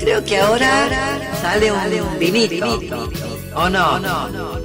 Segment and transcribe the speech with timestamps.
[0.00, 0.88] creo que ahora
[1.40, 2.80] sale un vinito.
[3.54, 4.00] ¿O no?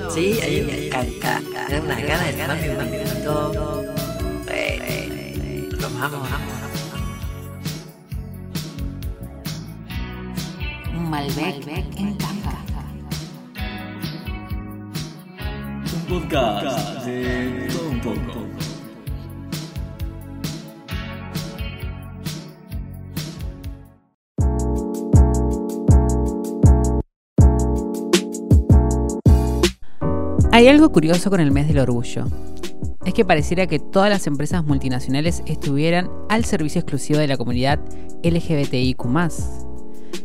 [0.09, 1.41] Sí, ahí me encanta.
[1.67, 3.51] Tengo unas ganas de tomarme un vinito.
[5.79, 6.55] Tomamos, vamos.
[10.93, 11.67] Un Malbec
[11.97, 12.55] en caja.
[15.93, 18.54] Un podcast de todo un poco.
[30.55, 32.27] Hay algo curioso con el mes del orgullo.
[33.03, 37.81] Es que pareciera que todas las empresas multinacionales estuvieran al servicio exclusivo de la comunidad
[38.23, 39.03] LGBTIQ.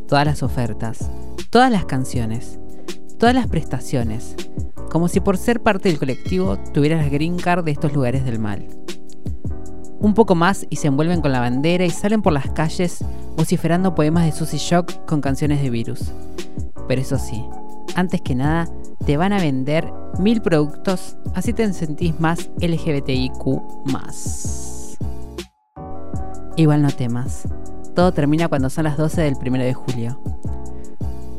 [0.06, 1.10] Todas las ofertas,
[1.50, 2.60] todas las canciones,
[3.18, 4.36] todas las prestaciones,
[4.88, 8.38] como si por ser parte del colectivo tuvieras la green card de estos lugares del
[8.38, 8.68] mal.
[9.98, 13.04] Un poco más y se envuelven con la bandera y salen por las calles
[13.36, 16.12] vociferando poemas de Susy Shock con canciones de virus.
[16.86, 17.44] Pero eso sí,
[17.95, 18.69] antes que nada,
[19.05, 23.63] te van a vender mil productos, así te sentís más LGBTIQ.
[26.57, 27.49] Igual no temas,
[27.95, 30.21] todo termina cuando son las 12 del 1 de julio.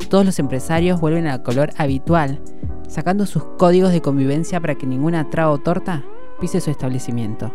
[0.08, 2.42] Todos los empresarios vuelven al color habitual,
[2.88, 6.04] sacando sus códigos de convivencia para que ninguna traba o torta
[6.40, 7.52] pise su establecimiento.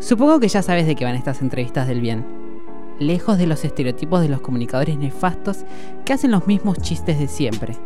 [0.00, 2.43] Supongo que ya sabes de qué van estas entrevistas del bien.
[2.98, 5.64] Lejos de los estereotipos de los comunicadores nefastos
[6.04, 7.76] que hacen los mismos chistes de siempre,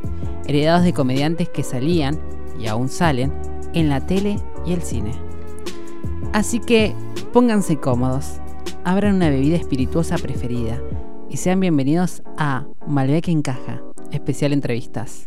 [0.47, 2.21] heredados de comediantes que salían,
[2.59, 3.33] y aún salen,
[3.73, 5.13] en la tele y el cine.
[6.33, 6.95] Así que
[7.33, 8.41] pónganse cómodos,
[8.85, 10.79] abran una bebida espirituosa preferida
[11.31, 13.81] y sean bienvenidos a Malbec en Caja,
[14.13, 15.25] especial entrevistas.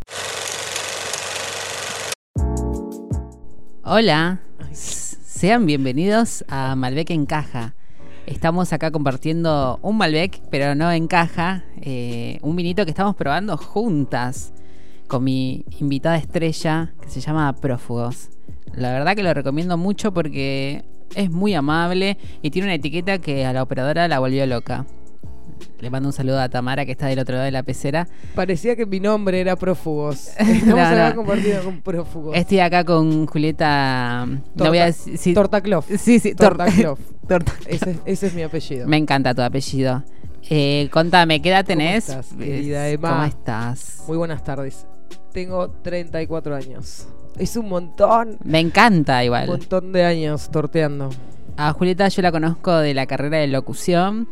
[3.84, 7.74] Hola, sean bienvenidos a Malbec en Caja.
[8.32, 13.58] Estamos acá compartiendo un Malbec, pero no en caja, eh, un vinito que estamos probando
[13.58, 14.54] juntas
[15.08, 18.30] con mi invitada estrella que se llama Prófugos.
[18.74, 23.46] La verdad que lo recomiendo mucho porque es muy amable y tiene una etiqueta que
[23.46, 24.86] a la operadora la volvió loca.
[25.82, 28.08] Le mando un saludo a Tamara que está del otro lado de la pecera.
[28.36, 30.28] Parecía que mi nombre era Prófugos.
[30.38, 31.16] Estamos No, acá no.
[31.16, 32.38] compartido con Prófugos.
[32.38, 34.26] Estoy acá con Julieta.
[34.28, 35.18] no Torta- voy a decir.
[35.18, 35.34] sí.
[35.98, 36.72] Sí, sí, Torta torta.
[36.72, 37.00] Clof.
[37.28, 37.54] torta.
[37.66, 38.88] Ese, ese es mi apellido.
[38.88, 40.04] Me encanta tu apellido.
[40.50, 42.10] Eh, contame, ¿qué edad tenés?
[42.10, 43.10] estás, querida Emma?
[43.10, 44.04] ¿Cómo estás?
[44.08, 44.86] Muy buenas tardes.
[45.34, 47.08] Tengo 34 años.
[47.40, 48.38] Es un montón.
[48.44, 49.48] Me encanta Un igual.
[49.48, 51.10] montón de años torteando.
[51.58, 54.28] A Julieta yo la conozco de la carrera de locución.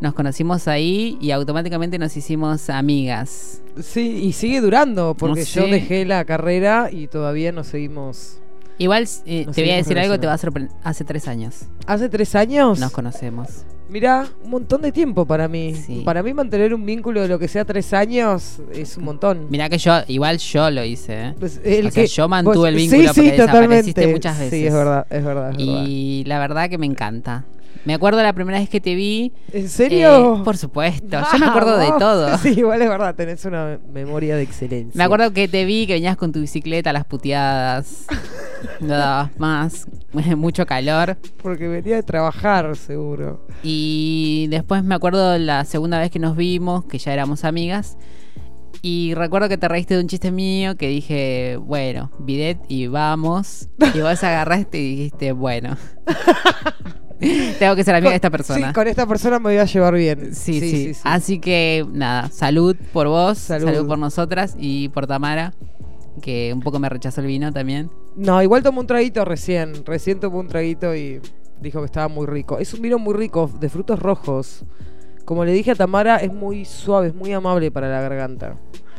[0.00, 3.62] Nos conocimos ahí y automáticamente nos hicimos amigas.
[3.80, 8.38] Sí, y sigue durando, porque No yo dejé la carrera y todavía nos seguimos.
[8.76, 10.26] Igual eh, Nos te voy a decir algo, te relacionando.
[10.28, 10.72] va a sorprender.
[10.82, 12.80] Hace tres años ¿Hace tres años?
[12.80, 13.64] nos conocemos.
[13.88, 15.74] Mirá, un montón de tiempo para mí.
[15.76, 16.02] Sí.
[16.04, 19.46] Para mí mantener un vínculo de lo que sea tres años es un montón.
[19.50, 21.26] Mirá que yo, igual yo lo hice.
[21.28, 21.34] ¿eh?
[21.38, 24.06] Pues el O sea, que- yo mantuve vos- el vínculo sí, sí, porque desapareciste totalmente.
[24.08, 24.58] muchas veces.
[24.60, 25.50] Sí, es verdad, es verdad.
[25.52, 25.84] es verdad.
[25.86, 27.44] Y la verdad que me encanta.
[27.84, 29.32] Me acuerdo la primera vez que te vi.
[29.52, 30.36] ¿En serio?
[30.36, 31.20] eh, por supuesto.
[31.32, 32.38] Yo me acuerdo de todo.
[32.44, 34.96] Sí, igual es verdad, tenés una memoria de excelencia.
[34.96, 38.06] Me acuerdo que te vi que venías con tu bicicleta a las puteadas.
[38.80, 39.86] No dabas más.
[40.36, 41.18] Mucho calor.
[41.42, 43.46] Porque venía de trabajar, seguro.
[43.62, 47.98] Y después me acuerdo la segunda vez que nos vimos, que ya éramos amigas.
[48.80, 53.68] Y recuerdo que te reíste de un chiste mío que dije, bueno, bidet y vamos.
[53.94, 55.76] Y vos agarraste y dijiste, bueno.
[57.58, 58.68] Tengo que ser amiga de esta persona.
[58.68, 60.34] Sí, con esta persona me voy a llevar bien.
[60.34, 63.66] Sí, sí, Así que nada, salud por vos, Salud.
[63.66, 63.86] salud.
[63.86, 65.54] por nosotras y por Tamara,
[66.20, 67.90] que un poco me rechazó el vino también.
[68.16, 69.84] No, igual tomó un traguito recién.
[69.84, 71.20] Recién tomó un traguito y
[71.60, 72.58] dijo que estaba muy rico.
[72.58, 74.64] Es un vino muy rico, de frutos rojos.
[75.24, 78.56] Como le dije a Tamara, es muy suave, es muy amable para la garganta.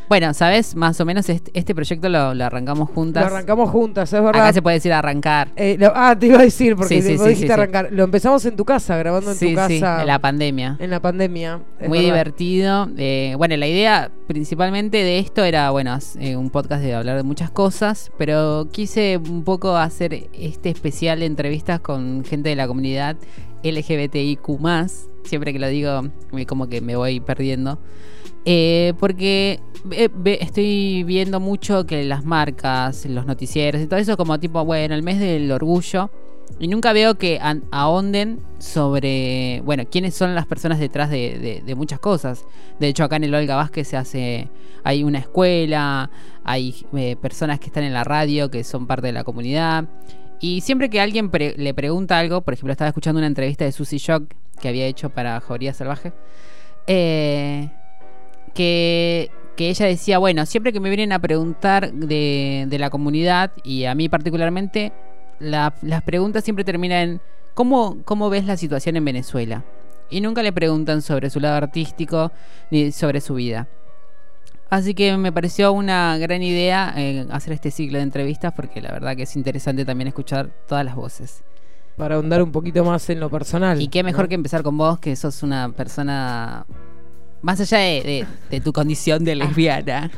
[0.08, 0.76] Bueno, ¿sabes?
[0.76, 3.24] Más o menos este, este proyecto lo, lo arrancamos juntas.
[3.24, 4.42] Lo arrancamos juntas, es verdad.
[4.42, 5.50] Acá se puede decir arrancar.
[5.56, 7.90] Eh, lo- ah, te iba a decir, porque Sí, sí, vos sí, dijiste sí, arrancar.
[7.92, 9.68] Lo empezamos en tu casa, grabando en tu casa.
[9.68, 10.78] sí, en la pandemia.
[10.80, 11.60] en la pandemia.
[11.80, 12.04] Muy verdad.
[12.04, 12.90] divertido.
[12.98, 17.24] Eh, bueno, la idea principalmente de esto era, bueno, eh, un podcast de hablar de
[17.24, 22.68] muchas cosas, pero quise un poco hacer este especial de entrevistas con gente de la
[22.68, 23.18] comunidad
[23.64, 24.48] LGBTIQ+.
[25.24, 26.04] Siempre que lo digo,
[26.48, 27.80] como que me voy perdiendo.
[28.46, 29.60] Eh, porque
[30.40, 35.04] estoy viendo mucho que las marcas, los noticieros y todo eso como tipo, bueno, el
[35.04, 36.10] mes del orgullo.
[36.60, 37.40] Y nunca veo que
[37.72, 42.46] ahonden sobre, bueno, quiénes son las personas detrás de, de- de muchas cosas.
[42.80, 44.48] De hecho, acá en el Olga Vázquez se hace,
[44.84, 46.12] hay una escuela,
[46.44, 49.86] hay eh, personas que están en la radio que son parte de la comunidad.
[50.40, 53.72] Y siempre que alguien pre- le pregunta algo, por ejemplo, estaba escuchando una entrevista de
[53.72, 54.32] Susie Shock
[54.62, 56.14] que había hecho para Jauría Salvaje.
[56.88, 57.70] eh,
[58.56, 63.52] que, que ella decía, bueno, siempre que me vienen a preguntar de, de la comunidad,
[63.64, 64.92] y a mí particularmente,
[65.40, 67.22] la- las preguntas siempre terminan en,
[67.54, 69.64] ¿cómo, ¿cómo ves la situación en Venezuela?
[70.10, 72.32] Y nunca le preguntan sobre su lado artístico
[72.72, 73.68] ni sobre su vida.
[74.70, 78.92] Así que me pareció una gran idea eh, hacer este ciclo de entrevistas porque la
[78.92, 81.44] verdad que es interesante también escuchar todas las voces.
[81.98, 83.82] Para ahondar un poquito más en lo personal.
[83.82, 84.30] Y qué mejor ¿no?
[84.30, 86.66] que empezar con vos, que sos una persona.
[87.42, 90.12] Más allá de, de- de tu condición de lesbiana.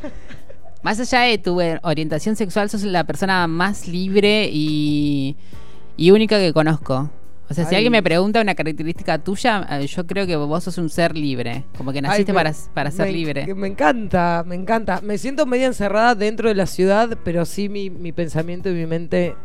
[0.84, 5.36] Más allá de tu orientación sexual, sos la persona más libre y,
[5.98, 7.10] y única que conozco.
[7.50, 10.78] O sea, si alguien me pregunta una característica tuya, eh, yo creo que vos sos
[10.78, 11.64] un ser libre.
[11.78, 13.54] Como que naciste Ay, me- para, para ser me- libre.
[13.56, 15.00] Me encanta, me encanta.
[15.02, 18.86] Me siento media encerrada dentro de la ciudad, pero sí mi, mi pensamiento y mi
[18.86, 19.36] mente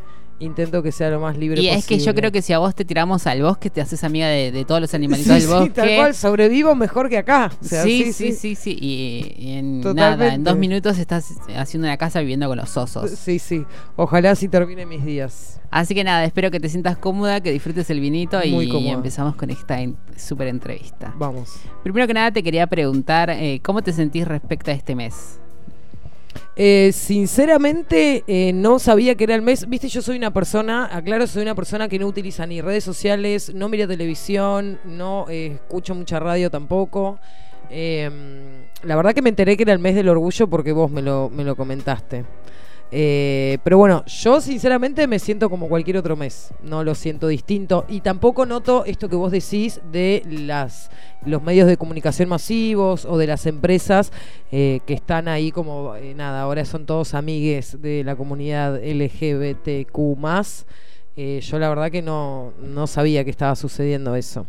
[0.42, 1.78] intento que sea lo más libre Y posible.
[1.78, 4.26] es que yo creo que si a vos te tiramos al bosque, te haces amiga
[4.28, 5.70] de, de todos los Sí, animalitos del sí, bosque.
[5.70, 7.50] tal cual, sobrevivo mejor que acá.
[7.60, 10.24] O sea, sí, sí, sí, sí, Y, y en Totalmente.
[10.24, 13.10] nada, en dos minutos estás haciendo una casa viviendo con los osos.
[13.10, 13.64] Sí, sí.
[13.96, 15.60] Ojalá así termine mis días.
[15.70, 18.92] Así que nada, espero que te sientas cómoda, que disfrutes el vinito Muy y cómoda.
[18.92, 21.14] empezamos con esta en- súper entrevista.
[21.16, 21.54] Vamos.
[21.82, 25.38] Primero que nada te quería preguntar, eh, ¿cómo te sentís respecto a este mes?
[26.54, 29.68] Eh, sinceramente, eh, no sabía que era el mes.
[29.68, 33.54] Viste, yo soy una persona, aclaro, soy una persona que no utiliza ni redes sociales,
[33.54, 37.18] no mira televisión, no eh, escucho mucha radio tampoco.
[37.70, 38.10] Eh,
[38.82, 41.30] la verdad que me enteré que era el mes del orgullo porque vos me lo,
[41.30, 42.24] me lo comentaste.
[42.94, 47.86] Eh, pero bueno, yo sinceramente me siento como cualquier otro mes, no lo siento distinto.
[47.88, 50.90] Y tampoco noto esto que vos decís de las
[51.24, 54.12] los medios de comunicación masivos o de las empresas
[54.50, 59.98] eh, que están ahí como eh, nada, ahora son todos amigues de la comunidad LGBTQ
[61.14, 64.46] eh, yo la verdad que no, no sabía que estaba sucediendo eso.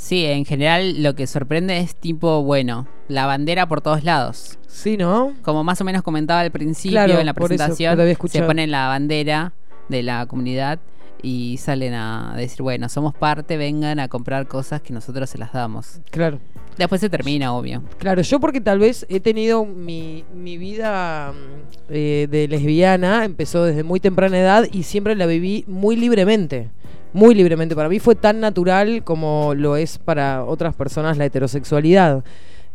[0.00, 4.58] Sí, en general lo que sorprende es tipo, bueno, la bandera por todos lados.
[4.66, 5.34] Sí, ¿no?
[5.42, 8.16] Como más o menos comentaba al principio Claro, en la por eso, presentación, lo había
[8.26, 9.52] se ponen la bandera
[9.90, 10.80] de la comunidad
[11.22, 15.52] y salen a decir, bueno, somos parte, vengan a comprar cosas que nosotros se las
[15.52, 16.00] damos.
[16.10, 16.40] Claro.
[16.78, 17.82] Después se termina, obvio.
[17.98, 23.64] Claro, yo porque tal vez he tenido mi, mi vida mm, eh, de lesbiana, empezó
[23.64, 26.70] desde muy temprana edad y siempre la viví muy libremente.
[27.12, 27.74] Muy libremente.
[27.74, 32.22] Para mí fue tan natural como lo es para otras personas la heterosexualidad.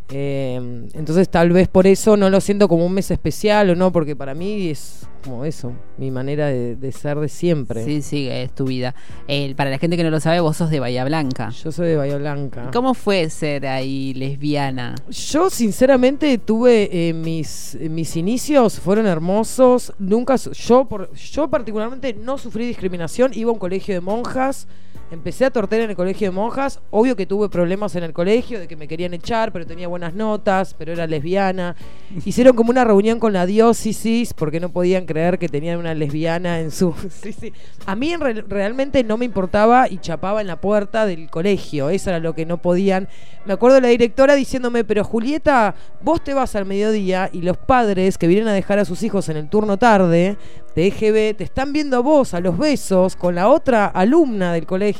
[0.09, 0.55] Eh,
[0.93, 4.15] entonces tal vez por eso no lo siento como un mes especial o no, porque
[4.15, 7.83] para mí es como eso, mi manera de, de ser de siempre.
[7.83, 8.93] Sí, sí, es tu vida.
[9.27, 11.49] El- para la gente que no lo sabe, vos sos de Bahía Blanca.
[11.49, 12.69] Yo soy de Bahía Blanca.
[12.71, 14.93] ¿Cómo fue ser ahí lesbiana?
[15.09, 19.93] Yo sinceramente tuve eh, mis, eh, mis inicios fueron hermosos.
[19.97, 23.31] Nunca yo por yo particularmente no sufrí discriminación.
[23.33, 24.67] Iba a un colegio de monjas.
[25.11, 26.79] Empecé a torter en el colegio de monjas.
[26.89, 30.15] Obvio que tuve problemas en el colegio de que me querían echar, pero tenía buenas
[30.15, 31.75] notas, pero era lesbiana.
[32.25, 36.59] Hicieron como una reunión con la diócesis porque no podían creer que tenían una lesbiana
[36.59, 36.93] en su.
[37.21, 37.53] Sí, sí.
[37.85, 41.89] A mí en re- realmente no me importaba y chapaba en la puerta del colegio.
[41.89, 43.07] Eso era lo que no podían.
[43.45, 47.57] Me acuerdo de la directora diciéndome, pero Julieta, vos te vas al mediodía y los
[47.57, 50.35] padres que vienen a dejar a sus hijos en el turno tarde
[50.75, 54.65] de EGB te están viendo a vos a los besos con la otra alumna del
[54.65, 54.94] colegio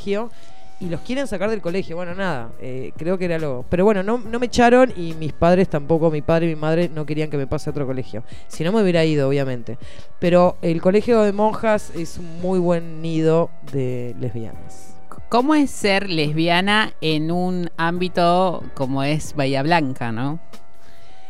[0.78, 1.96] y los quieren sacar del colegio.
[1.96, 3.64] Bueno, nada, eh, creo que era lo...
[3.68, 6.90] Pero bueno, no, no me echaron y mis padres tampoco, mi padre y mi madre
[6.92, 8.22] no querían que me pase a otro colegio.
[8.48, 9.78] Si no me hubiera ido, obviamente.
[10.18, 14.94] Pero el colegio de monjas es un muy buen nido de lesbianas.
[15.28, 20.38] ¿Cómo es ser lesbiana en un ámbito como es Bahía Blanca, no?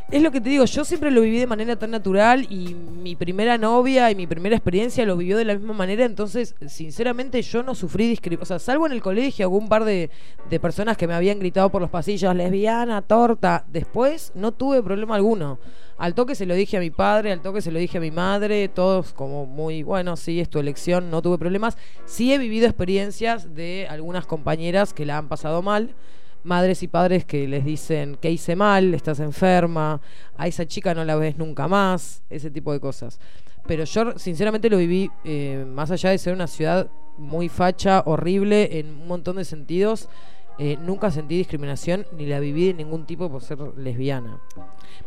[0.09, 3.17] Es lo que te digo, yo siempre lo viví de manera tan natural y mi
[3.17, 7.65] primera novia y mi primera experiencia lo vivió de la misma manera, entonces sinceramente yo
[7.65, 10.11] no sufrí discriminación, o sea, salvo en el colegio, algún par de,
[10.49, 15.17] de personas que me habían gritado por los pasillos, lesbiana, torta, después no tuve problema
[15.17, 15.59] alguno.
[15.99, 18.13] Al toque se lo dije a mi padre, al toque se lo dije a mi
[18.13, 21.77] madre, todos como muy, bueno, sí, es tu elección, no tuve problemas.
[22.05, 25.97] Sí he vivido experiencias de algunas compañeras que la han pasado mal
[26.47, 30.01] madres y padres que les dicen que hice mal, estás enferma,
[30.39, 33.19] a esa chica no la ves nunca más, ese tipo de cosas.
[33.67, 36.89] Pero yo sinceramente lo viví, eh, más allá de ser una ciudad
[37.19, 40.09] muy facha, horrible en un montón de sentidos,
[40.59, 44.41] eh, nunca sentí discriminación ni la viví de ningún tipo por ser lesbiana.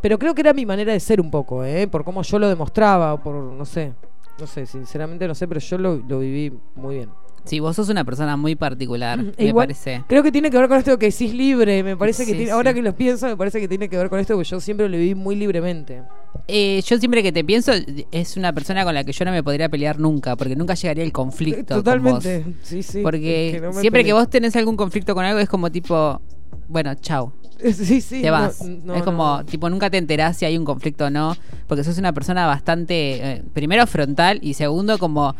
[0.01, 1.88] Pero creo que era mi manera de ser un poco, ¿eh?
[1.88, 3.93] por cómo yo lo demostraba, por, no sé,
[4.38, 7.10] no sé, sinceramente no sé, pero yo lo, lo viví muy bien.
[7.46, 10.03] Sí, vos sos una persona muy particular, E me igual- parece.
[10.08, 11.81] Creo que tiene que ver con esto que decís libre.
[11.84, 12.51] Me parece que Sí, tiene- sí.
[12.51, 14.88] ahora que lo pienso, me parece que tiene que ver con esto, porque yo siempre
[14.88, 16.03] lo viví muy libremente.
[16.48, 17.72] Eh, yo siempre que te pienso,
[18.12, 21.03] es una persona con la que yo no me podría pelear nunca, porque nunca llegaría
[21.03, 21.75] el conflicto.
[21.75, 22.43] con Totalmente.
[22.46, 22.53] vos.
[22.63, 23.01] Sí, sí.
[23.01, 26.22] Porque que no siempre que vos tenés algún conflicto con algo es como tipo,
[26.67, 27.31] bueno, chau.
[27.74, 28.22] Sí, sí.
[28.22, 28.62] te vas.
[28.63, 29.46] no, es como, no.
[29.46, 31.36] tipo, nunca te enterás si hay un conflicto o no,
[31.67, 32.96] porque sos una persona bastante,
[33.34, 35.36] eh, primero frontal y segundo como,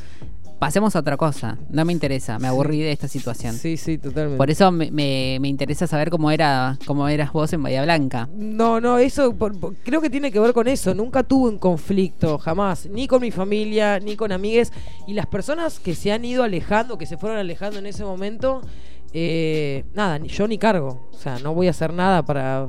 [0.60, 3.56] pasemos a otra cosa, no me interesa, me aburrí de esta situación.
[3.56, 4.38] Sí, sí, totalmente.
[4.38, 8.28] Por eso me, me- me interesa saber cómo era cómo eras vos en Bahía Blanca.
[8.36, 10.94] No, no, eso por- por- creo que tiene que ver con eso.
[10.94, 14.72] Nunca tuve un conflicto, jamás, ni con mi familia, ni con amigues.
[15.08, 18.62] Y las personas que se han ido alejando, que se fueron alejando en ese momento,
[19.14, 21.08] eh, nada, ni yo ni cargo.
[21.14, 22.68] O sea, no voy a hacer nada para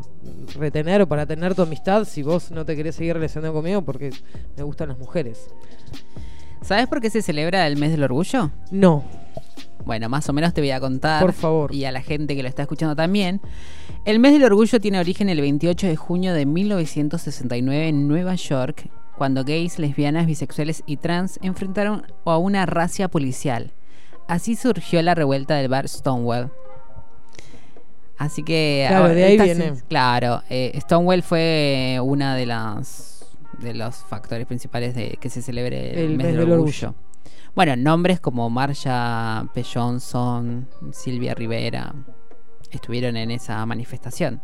[0.59, 4.11] retener o para tener tu amistad si vos no te querés seguir relacionando conmigo porque
[4.57, 5.49] me gustan las mujeres.
[6.63, 8.51] ¿Sabes por qué se celebra el mes del orgullo?
[8.71, 9.03] No,
[9.85, 11.23] Bueno, más o menos te voy a contar.
[11.23, 11.75] Por favor.
[11.75, 13.41] Y a la gente que lo está escuchando también.
[14.05, 18.89] El mes del orgullo tiene origen el 28 de junio de 1969 en Nueva York,
[19.17, 23.73] cuando gays, lesbianas, bisexuales y trans enfrentaron a una racia policial.
[24.29, 26.53] Así surgió la revuelta del bar Stonewall.
[28.17, 29.73] Así que Claro, ahora de ahí viene.
[29.89, 33.20] Claro, eh, Stonewall fue una de las
[33.61, 36.95] de los factores principales de que se celebre el, mes, del, orgullo.
[37.55, 39.65] Bueno, nombres como Marsha P.
[39.65, 41.95] Johnson, Silvia Rivera
[42.71, 44.41] estuvieron en esa manifestación.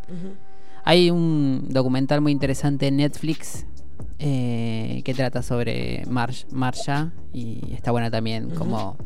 [0.85, 3.67] Hay un documental muy interesante en Netflix
[4.19, 8.97] eh, que trata sobre Marsh, Marsha y está bueno también como,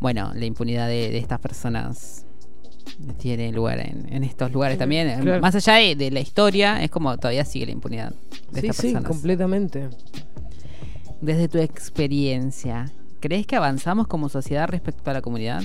[0.00, 2.27] bueno, la impunidad de, de estas personas
[3.18, 5.08] tiene lugar en, en estos lugares también.
[5.08, 5.40] Eh, claro.
[5.40, 8.12] Más allá de, de la historia, es como todavía sigue la impunidad
[8.52, 9.08] de sí, estas sí, personas.
[9.08, 9.88] completamente.
[11.20, 12.90] Desde tu experiencia,
[13.20, 15.62] ¿crees que avanzamos como sociedad respecto a la comunidad?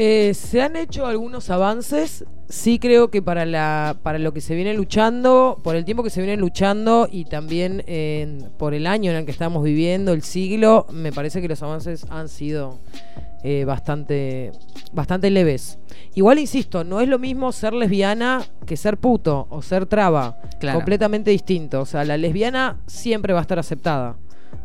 [0.00, 2.24] Eh, se han hecho algunos avances.
[2.48, 6.10] Sí creo que para la para lo que se viene luchando, por el tiempo que
[6.10, 10.22] se viene luchando y también eh, por el año en el que estamos viviendo, el
[10.22, 12.78] siglo, me parece que los avances han sido
[13.42, 14.52] eh, bastante
[14.92, 15.80] bastante leves.
[16.14, 20.38] Igual insisto, no es lo mismo ser lesbiana que ser puto o ser traba.
[20.60, 20.78] Claro.
[20.78, 21.80] Completamente distinto.
[21.80, 24.16] O sea, la lesbiana siempre va a estar aceptada.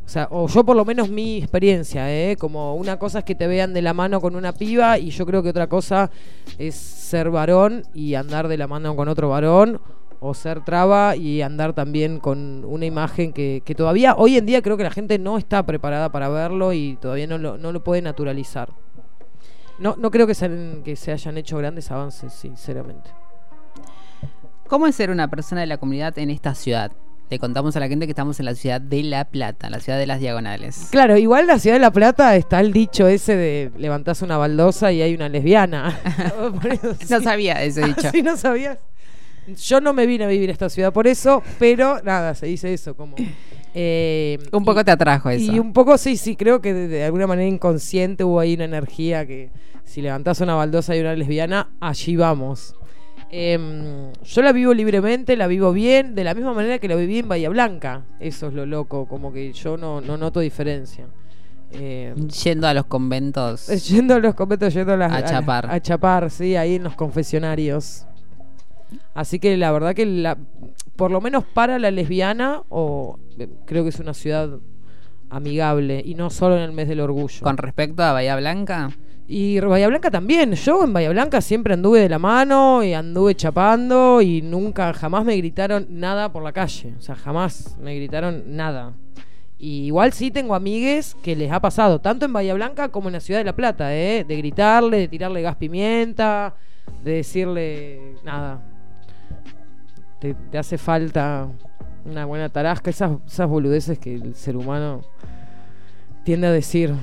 [0.05, 2.35] O sea, o yo por lo menos mi experiencia, ¿eh?
[2.37, 5.25] Como una cosa es que te vean de la mano con una piba y yo
[5.25, 6.11] creo que otra cosa
[6.57, 9.79] es ser varón y andar de la mano con otro varón
[10.19, 14.61] o ser traba y andar también con una imagen que, que todavía hoy en día
[14.61, 17.83] creo que la gente no está preparada para verlo y todavía no lo, no lo
[17.83, 18.69] puede naturalizar.
[19.79, 23.09] No, no creo que se, que se hayan hecho grandes avances, sinceramente.
[24.67, 26.91] ¿Cómo es ser una persona de la comunidad en esta ciudad?
[27.33, 29.97] Le contamos a la gente que estamos en la ciudad de La Plata, la ciudad
[29.97, 30.89] de las diagonales.
[30.91, 34.91] Claro, igual la ciudad de La Plata está el dicho ese de levantás una baldosa
[34.91, 35.99] y hay una lesbiana.
[37.09, 38.11] No sabía ese dicho.
[38.11, 38.77] ¿Sí no sabías?
[39.47, 42.71] Yo no me vine a vivir a esta ciudad por eso, pero nada, se dice
[42.71, 43.15] eso como...
[43.73, 45.51] eh, Un poco y- te atrajo eso.
[45.51, 48.65] Y un poco sí, sí, creo que de, de alguna manera inconsciente hubo ahí una
[48.65, 49.49] energía que
[49.85, 52.75] si levantás una baldosa y una lesbiana, allí vamos.
[53.35, 57.17] Em, yo la vivo libremente, la vivo bien, de la misma manera que la viví
[57.17, 58.03] en Bahía Blanca.
[58.19, 61.07] Eso es lo loco, como que yo no, no noto diferencia.
[61.71, 63.65] Em, Yendo a los conventos.
[63.89, 65.11] Yendo a los conventos, yendo a las.
[65.11, 65.65] A chapar.
[65.67, 68.05] A, chapar, sí, ahí en los confesionarios.
[69.15, 70.37] Así que la verdad que la,
[70.95, 74.59] por lo menos para la lesbiana, o eh, creo que es una ciudad
[75.31, 77.41] amigable y no solo en el mes del orgullo.
[77.41, 78.91] Con respecto a Bahía Blanca,
[79.35, 80.53] Y Bahía Blanca también.
[80.53, 85.25] Yo en Bahía Blanca siempre anduve de la mano y anduve chapando y nunca, jamás
[85.25, 86.93] me gritaron nada por la calle.
[86.99, 88.93] O sea, jamás me gritaron nada.
[89.57, 93.13] Y igual sí tengo amigues que les ha pasado, tanto en Bahía Blanca como en
[93.13, 94.23] la ciudad de La Plata, ¿eh?
[94.23, 96.53] De gritarle, de tirarle gas pimienta,
[97.03, 98.61] de decirle nada.
[100.19, 101.47] Te, te hace falta
[102.05, 105.01] una buena tarasca, esas, esas boludeces que el ser humano
[106.23, 106.93] tiende a decir.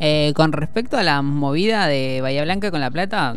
[0.00, 3.34] Eh, con respecto a la movida de Bahía Blanca con La Plata,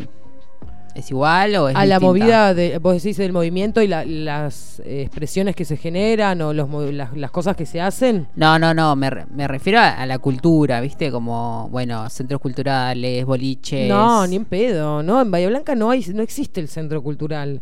[0.94, 4.80] ¿es igual o es a la movida de, vos decís del movimiento y la- las
[4.86, 8.28] expresiones que se generan o los, las, las cosas que se hacen.
[8.34, 11.10] No, no, no, me, me refiero a, a la cultura, ¿viste?
[11.10, 13.88] Como, bueno, centros culturales, boliches.
[13.88, 15.20] No, ni en pedo, ¿no?
[15.20, 17.60] En Bahía Blanca no hay, no existe el centro cultural.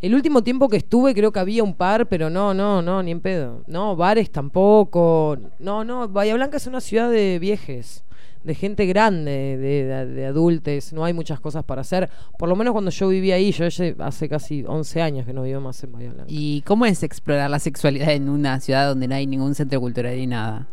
[0.00, 3.12] El último tiempo que estuve creo que había un par, pero no, no, no, ni
[3.12, 3.62] en pedo.
[3.68, 5.38] No, bares tampoco.
[5.60, 8.02] No, no, Bahía Blanca es una ciudad de viejes,
[8.44, 10.92] de gente grande, de, de, de adultos.
[10.92, 12.10] No hay muchas cosas para hacer.
[12.38, 15.60] Por lo menos cuando yo vivía ahí, yo hace- casi 11 años que no vivo
[15.60, 16.12] más en Bahía.
[16.28, 20.16] ¿Y cómo es explorar la sexualidad en una ciudad donde no hay ningún centro cultural
[20.18, 20.68] y nada?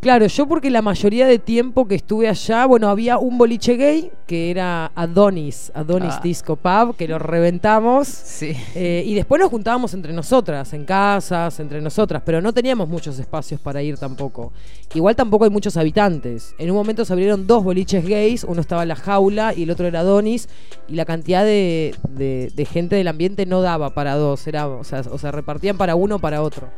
[0.00, 4.10] Claro, yo porque la mayoría de tiempo que estuve allá, bueno, había un boliche gay
[4.26, 6.20] que era Adonis, Adonis Ah.
[6.22, 8.08] Disco Pub, que lo reventamos.
[8.08, 8.52] Sí.
[8.74, 13.18] Eh, y después nos juntábamos entre nosotras, en casas, entre nosotras, pero no teníamos muchos
[13.18, 14.54] espacios para ir tampoco.
[14.94, 16.54] Igual tampoco hay muchos habitantes.
[16.58, 19.70] En un momento se abrieron dos boliches gays, uno estaba en la jaula y el
[19.70, 20.48] otro era Adonis,
[20.88, 24.82] y la cantidad de, de- de gente del ambiente no daba para dos, era, o
[24.82, 26.68] sea, o sea, repartían para uno o para otro.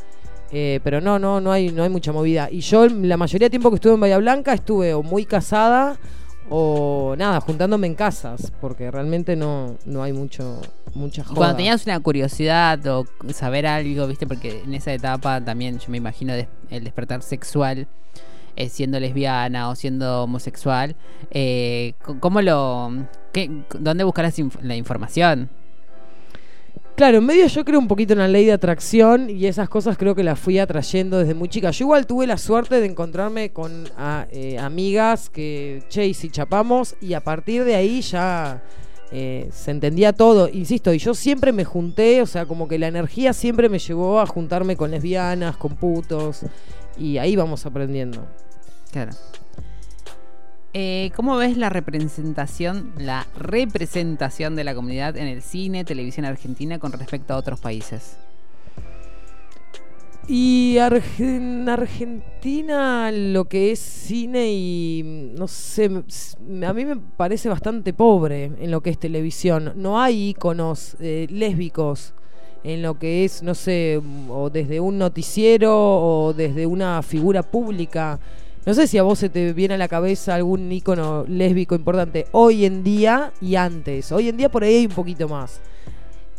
[0.55, 2.49] Eh, pero no, no, no hay, no hay mucha movida.
[2.51, 5.97] Y yo la mayoría de tiempo que estuve en Bahía Blanca estuve o muy casada
[6.51, 10.61] o nada, juntándome en casas, porque realmente no, no hay mucho,
[10.95, 11.35] mucha joda.
[11.37, 14.27] cuando tenías una curiosidad o saber algo, ¿viste?
[14.27, 17.87] Porque en esa etapa también yo me imagino des- el despertar sexual,
[18.57, 20.95] eh, siendo lesbiana o siendo homosexual,
[21.31, 22.93] eh, ¿cómo lo...
[23.33, 25.49] Qué, ¿Dónde buscar las inf- la información?
[27.03, 29.99] Claro, en medio yo creo un poquito en la ley de atracción y esas cosas
[29.99, 31.73] creo que las fui atrayendo desde muy chica.
[31.73, 33.89] Yo igual tuve la suerte de encontrarme con
[34.31, 38.63] eh, amigas que, che, y si chapamos y a partir de ahí ya
[39.11, 40.49] eh, se entendía todo.
[40.49, 44.21] Insisto, y yo siempre me junté, o sea, como que la energía siempre me llevó
[44.21, 46.43] a juntarme con lesbianas, con putos
[46.97, 48.25] y ahí vamos aprendiendo.
[48.93, 49.11] Claro.
[50.75, 56.79] Eh, ¿Cómo ves la representación, la representación de la comunidad en el cine, televisión argentina
[56.79, 58.17] con respecto a otros países?
[60.29, 60.79] Y
[61.19, 65.91] en Argentina lo que es cine y no sé,
[66.67, 69.73] a mí me parece bastante pobre en lo que es televisión.
[69.77, 72.15] No hay íconos eh, lésbicos
[72.65, 74.01] en lo que es, no sé,
[74.31, 78.19] o desde un noticiero o desde una figura pública.
[78.65, 82.27] No sé si a vos se te viene a la cabeza algún ícono lésbico importante
[82.31, 84.13] hoy en día y antes.
[84.13, 85.61] Hoy en día por ahí hay un poquito más.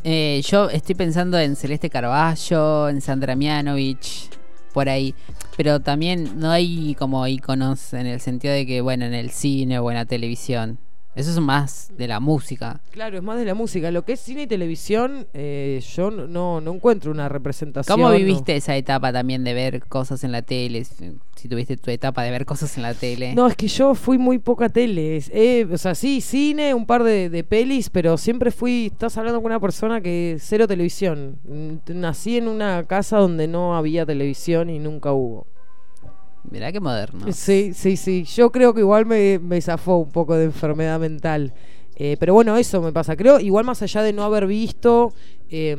[0.06, 4.30] Eh, yo estoy pensando en Celeste Carballo, en Sandra Mianovich,
[4.74, 5.14] por ahí.
[5.58, 9.80] Pero también no hay como iconos en el sentido de que, bueno, en el cine
[9.80, 10.78] o en la televisión.
[11.16, 12.82] Eso es más de la música.
[12.92, 13.92] Claro, es más de la música.
[13.92, 17.96] Lo que es cine y televisión, eh, yo no- no, encuentro una representación.
[17.98, 18.16] ¿Cómo ¿no?
[18.16, 20.84] viviste esa etapa también de ver cosas en la tele?
[21.36, 23.36] Si tuviste tu etapa de ver cosas en la tele.
[23.36, 25.22] No, es que yo fui muy poca tele.
[25.30, 28.88] Eh, o sea, sí, cine, un par de, de pelis, pero siempre fui.
[28.92, 31.38] Estás hablando con una persona que cero televisión.
[31.88, 35.46] Nací en una casa donde no había televisión y nunca hubo.
[36.50, 37.32] Mirá qué moderno.
[37.32, 38.24] Sí, sí, sí.
[38.26, 41.54] Yo creo que igual me, me zafó un poco de enfermedad mental.
[41.96, 43.16] Eh, pero bueno, eso me pasa.
[43.16, 45.14] Creo, igual más allá de no haber visto,
[45.50, 45.78] eh,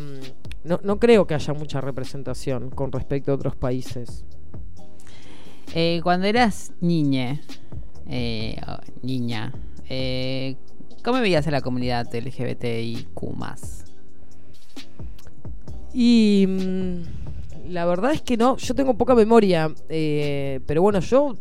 [0.64, 4.24] no, no creo que haya mucha representación con respecto a otros países.
[5.74, 7.40] Eh, cuando eras niña,
[8.06, 8.56] eh,
[9.02, 9.52] niña,
[9.88, 10.54] eh,
[11.02, 13.08] ¿cómo veías a la comunidad LGBTIQ+.
[15.92, 17.02] Y mm,
[17.68, 21.34] la verdad es que no, yo tengo poca memoria, eh, pero bueno, yo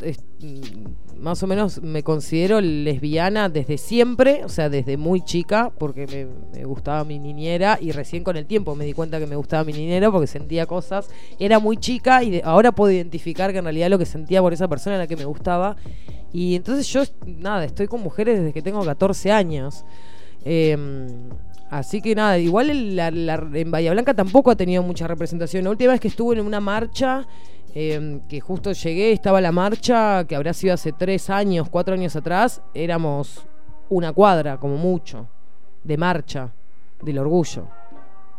[1.17, 6.65] más o menos me considero lesbiana desde siempre, o sea, desde muy chica, porque me,
[6.65, 9.73] gustaba mi niñera y recién con el tiempo me di cuenta que me gustaba mi
[9.73, 11.09] niñera porque sentía cosas,
[11.39, 14.67] era muy chica y ahora puedo identificar que en realidad lo que sentía por esa
[14.67, 15.75] persona era que me gustaba.
[16.31, 19.85] Y entonces yo, nada, estoy con mujeres desde que tengo 14 años.
[20.45, 20.75] Eh,
[21.77, 25.63] así que nada, igual en, la- la- en Bahía Blanca tampoco ha tenido mucha representación.
[25.63, 27.25] La última vez que estuve en una marcha,
[27.75, 32.15] eh, que justo llegué, estaba la marcha, que habrá sido hace tres años, cuatro años
[32.15, 33.45] atrás, éramos
[33.89, 35.27] una cuadra, como mucho,
[35.83, 36.53] de marcha,
[37.01, 37.67] del orgullo.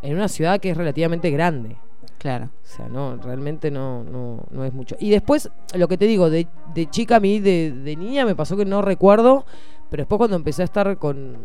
[0.01, 1.77] En una ciudad que es relativamente grande.
[2.17, 2.45] Claro.
[2.63, 4.95] O sea, no, realmente no, no, no es mucho.
[4.99, 8.35] Y después, lo que te digo, de, de chica a mí, de, de niña, me
[8.35, 9.45] pasó que no recuerdo,
[9.89, 11.37] pero después cuando empecé a estar con,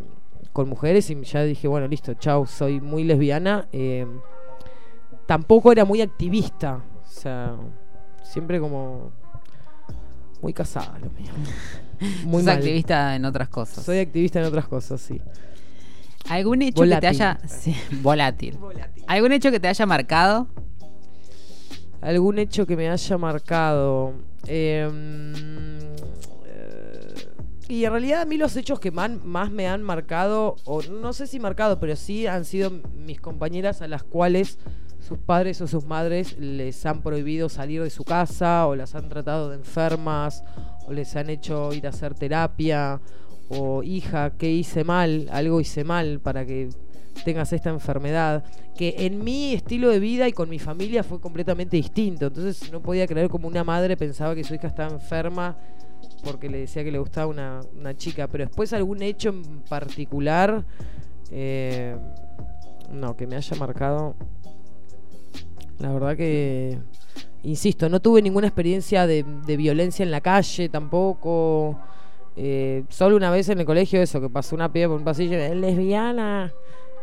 [0.53, 4.07] con mujeres y ya dije, bueno, listo, chau, soy muy lesbiana, eh,
[5.27, 6.83] tampoco era muy activista.
[7.03, 7.57] O sea,
[8.23, 9.13] siempre como
[10.41, 11.33] muy casada lo mío.
[12.25, 13.85] Muy activista en otras cosas.
[13.85, 15.21] Soy activista en otras cosas, sí.
[16.31, 17.01] ¿Algún hecho que Volátil.
[17.01, 17.39] te haya...
[17.47, 18.59] sí, volátil.
[19.07, 20.49] ¿Algún hecho que te haya marcado?
[22.01, 24.15] algún hecho que me haya marcado.
[24.47, 24.89] Eh,
[27.71, 31.29] y en realidad a mí los hechos que más me han marcado, o no sé
[31.29, 34.59] si marcado, pero sí han sido mis compañeras a las cuales
[34.99, 39.09] sus padres o sus madres les han prohibido salir de su casa, o las han
[39.09, 40.43] tratado de enfermas,
[40.89, 43.01] o les han hecho ir a hacer terapia,
[43.49, 45.29] o hija, ¿qué hice mal?
[45.31, 46.71] Algo hice mal para que
[47.25, 48.43] tengas esta enfermedad,
[48.77, 52.27] que en mi estilo de vida y con mi familia fue completamente distinto.
[52.27, 55.57] Entonces no podía creer como una madre pensaba que su hija estaba enferma
[56.25, 58.27] porque le decía que le gustaba una, una chica.
[58.29, 60.65] Pero después algún hecho en particular,
[61.31, 61.97] eh,
[62.93, 64.15] no, que me haya marcado.
[65.79, 66.79] La verdad que
[67.43, 71.79] insisto, no tuve ninguna experiencia de, de violencia en la calle tampoco.
[72.37, 75.37] Eh, solo una vez en el colegio eso, que pasó una piba por un pasillo,
[75.39, 76.53] es lesbiana.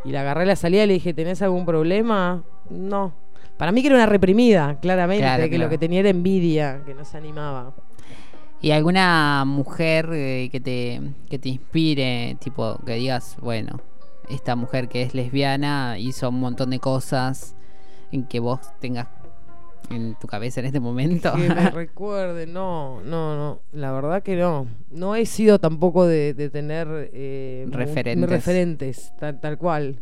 [0.04, 2.44] Y la agarré a la salida y le dije, ¿tenés algún problema?
[2.70, 3.12] No.
[3.56, 5.64] Para mí que era una reprimida, claramente, Claro, que claro.
[5.64, 7.74] lo que tenía era envidia, que no se animaba.
[8.60, 13.80] ¿Y alguna mujer eh, que te que te inspire, tipo que digas, bueno,
[14.28, 17.54] esta mujer que es lesbiana hizo un montón de cosas
[18.10, 19.06] en que vos tengas
[19.90, 21.32] en tu cabeza en este momento?
[21.34, 24.66] Que me recuerde, no, no, no, la verdad que no.
[24.90, 28.28] No he sido tampoco de, de tener eh, Referentes.
[28.28, 30.00] referentes, tal, tal cual.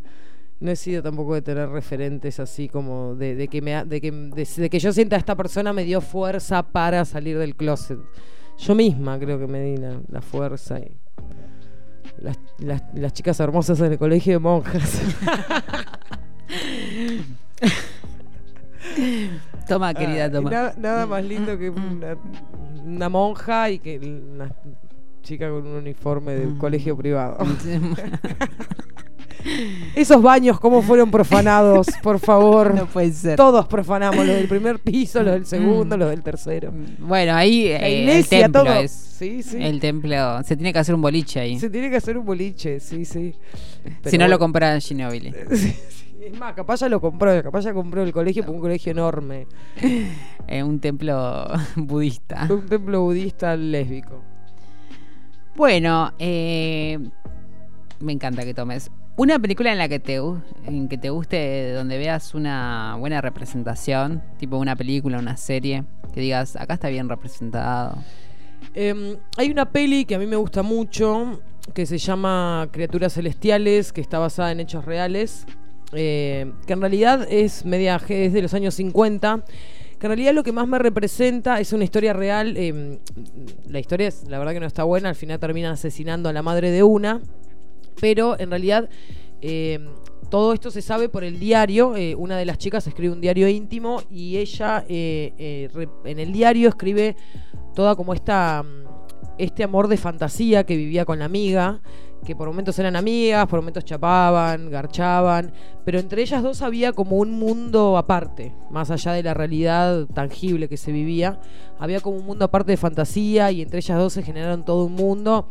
[0.59, 4.01] No he sido tampoco de tener referentes así como de, de que me ha- de
[4.01, 7.99] que de, de que yo sienta esta persona me dio fuerza para salir del closet.
[8.57, 10.91] Yo misma creo que me di la, la fuerza y
[12.19, 15.01] las, las- las chicas hermosas en el colegio de monjas.
[19.67, 20.49] toma, querida, Ah, toma.
[20.49, 22.17] Nada, nada más lindo que una,
[22.85, 24.51] una monja y que una
[25.21, 26.57] chica con un uniforme de Mm.
[26.57, 27.37] colegio privado.
[29.95, 31.87] Esos baños, ¿cómo fueron profanados?
[32.03, 32.73] Por favor.
[32.73, 33.35] no puede ser.
[33.37, 35.99] Todos profanamos, los del primer piso, los del segundo, Mm.
[35.99, 36.73] los del tercero.
[36.99, 38.73] Bueno, ahí La eh, el templo todo.
[38.75, 38.91] es.
[38.91, 39.57] Sí, sí.
[39.59, 40.43] El templo.
[40.43, 41.59] Se tiene que hacer un boliche ahí.
[41.59, 43.33] Se tiene que hacer un boliche, sí, sí.
[44.05, 45.33] si no lo compra Ginobili.
[45.55, 45.75] Sí.
[46.33, 49.47] Es más, capaz ya lo compró, capaz ya compró el colegio, porque un colegio enorme.
[50.49, 51.45] Eh, un templo
[51.75, 52.47] budista.
[52.49, 54.21] Un templo budista lésbico.
[55.57, 56.99] Bueno, eh,
[57.99, 58.89] me encanta que tomes.
[59.19, 60.21] Una película en la que te,
[60.67, 66.21] en que te guste, donde veas una buena representación, tipo una película, una serie, que
[66.21, 67.97] digas, acá está bien representado.
[68.75, 71.41] Eh, hay una peli que a mí me gusta mucho
[71.73, 75.47] que se llama Criaturas Celestiales, que está basada en hechos reales,
[75.93, 79.43] eh, que en realidad es media es de los años 50.
[79.97, 82.53] Que en realidad lo que más me representa es una historia real.
[82.55, 82.99] eh,
[83.67, 86.43] la historia es, la verdad que no está buena, al final terminan asesinando a la
[86.43, 87.19] madre de una.
[87.99, 88.89] Pero en realidad
[89.41, 89.79] eh,
[90.29, 91.95] todo esto se sabe por el diario.
[91.95, 96.31] eh, una de las chicas escribe un diario íntimo y ella eh, eh, en el
[96.31, 97.15] diario escribe
[97.73, 98.87] toda como esta mm,
[99.37, 101.79] este amor de fantasía que vivía con la amiga,
[102.25, 105.53] que por momentos eran amigas, por momentos chapaban, garchaban,
[105.85, 110.67] pero entre ellas dos había como un mundo aparte, más allá de la realidad tangible
[110.67, 111.39] que se vivía,
[111.77, 114.93] había como un mundo aparte de fantasía y entre ellas dos se generaron todo un
[114.93, 115.47] mundo.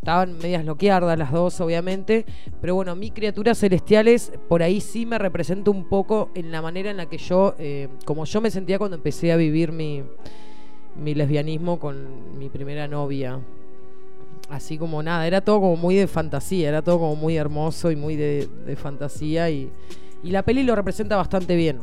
[0.00, 2.24] Estaban medias loqueardas las dos, obviamente.
[2.62, 6.90] Pero bueno, mi criaturas celestiales por ahí sí me representa un poco en la manera
[6.90, 10.02] en la que yo, eh, como yo me sentía cuando empecé a vivir mi,
[10.96, 13.40] mi lesbianismo con mi primera novia.
[14.48, 17.96] Así como nada, era todo como muy de fantasía, era todo como muy hermoso y
[17.96, 19.70] muy de, de fantasía y,
[20.22, 21.78] y la peli lo representa bastante bien.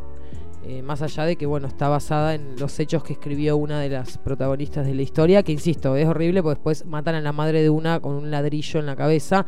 [0.70, 3.88] Eh, más allá de que, bueno, está basada en los hechos que escribió una de
[3.88, 7.62] las protagonistas de la historia, que insisto, es horrible porque después matan a la madre
[7.62, 9.46] de una con un ladrillo en la cabeza,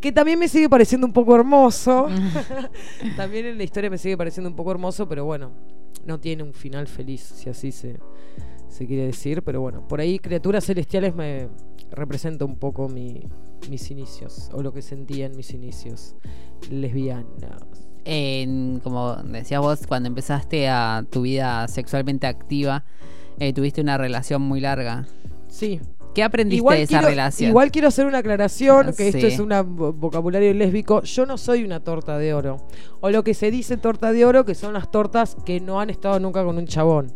[0.00, 2.06] que también me sigue pareciendo un poco hermoso.
[3.18, 5.52] también en la historia me sigue pareciendo un poco hermoso, pero bueno,
[6.06, 7.98] no tiene un final feliz, si así se,
[8.68, 9.42] se quiere decir.
[9.42, 11.48] Pero bueno, por ahí Criaturas Celestiales me
[11.90, 13.28] representa un poco mi-
[13.68, 16.16] mis inicios, o lo que sentía en mis inicios
[16.70, 17.90] lesbianas.
[18.04, 22.84] En, como decías vos, cuando empezaste a tu vida sexualmente activa,
[23.38, 25.06] eh, tuviste una relación muy larga.
[25.48, 25.80] Sí,
[26.14, 27.50] ¿Qué aprendiste de esa quiero, relación?
[27.50, 29.50] igual quiero hacer una aclaración, que esto es un
[29.98, 31.02] vocabulario lésbico.
[31.02, 32.58] Yo no soy una torta de oro.
[33.00, 35.90] O lo que se dice torta de oro, que son las tortas que no han
[35.90, 37.12] estado nunca con un chabón.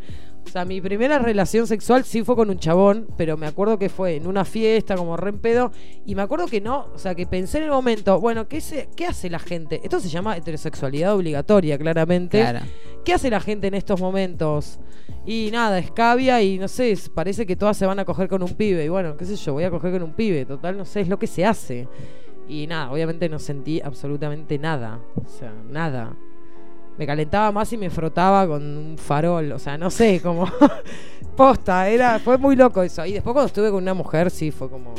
[0.46, 3.88] O sea, mi primera relación sexual sí fue con un chabón, pero me acuerdo que
[3.88, 5.72] fue en una fiesta, como re en pedo,
[6.06, 8.88] y me acuerdo que no, o sea, que pensé en el momento, bueno, ¿qué, se,
[8.96, 9.80] ¿qué hace la gente?
[9.82, 12.40] Esto se llama heterosexualidad obligatoria, claramente.
[12.40, 12.60] Claro.
[13.04, 14.78] ¿Qué hace la gente en estos momentos?
[15.26, 18.54] Y nada, escabia y no sé, parece que todas se van a coger con un
[18.54, 18.84] pibe.
[18.84, 20.44] Y bueno, qué sé yo, voy a coger con un pibe.
[20.44, 21.88] Total, no sé, es lo que se hace.
[22.48, 25.00] Y nada, obviamente no sentí absolutamente nada.
[25.16, 26.16] O sea, nada.
[26.98, 29.52] Me calentaba más y me frotaba con un farol.
[29.52, 30.46] O sea, no sé, como.
[31.36, 33.04] Posta, era, fue muy loco eso.
[33.04, 34.94] Y después cuando estuve con una mujer, sí, fue como.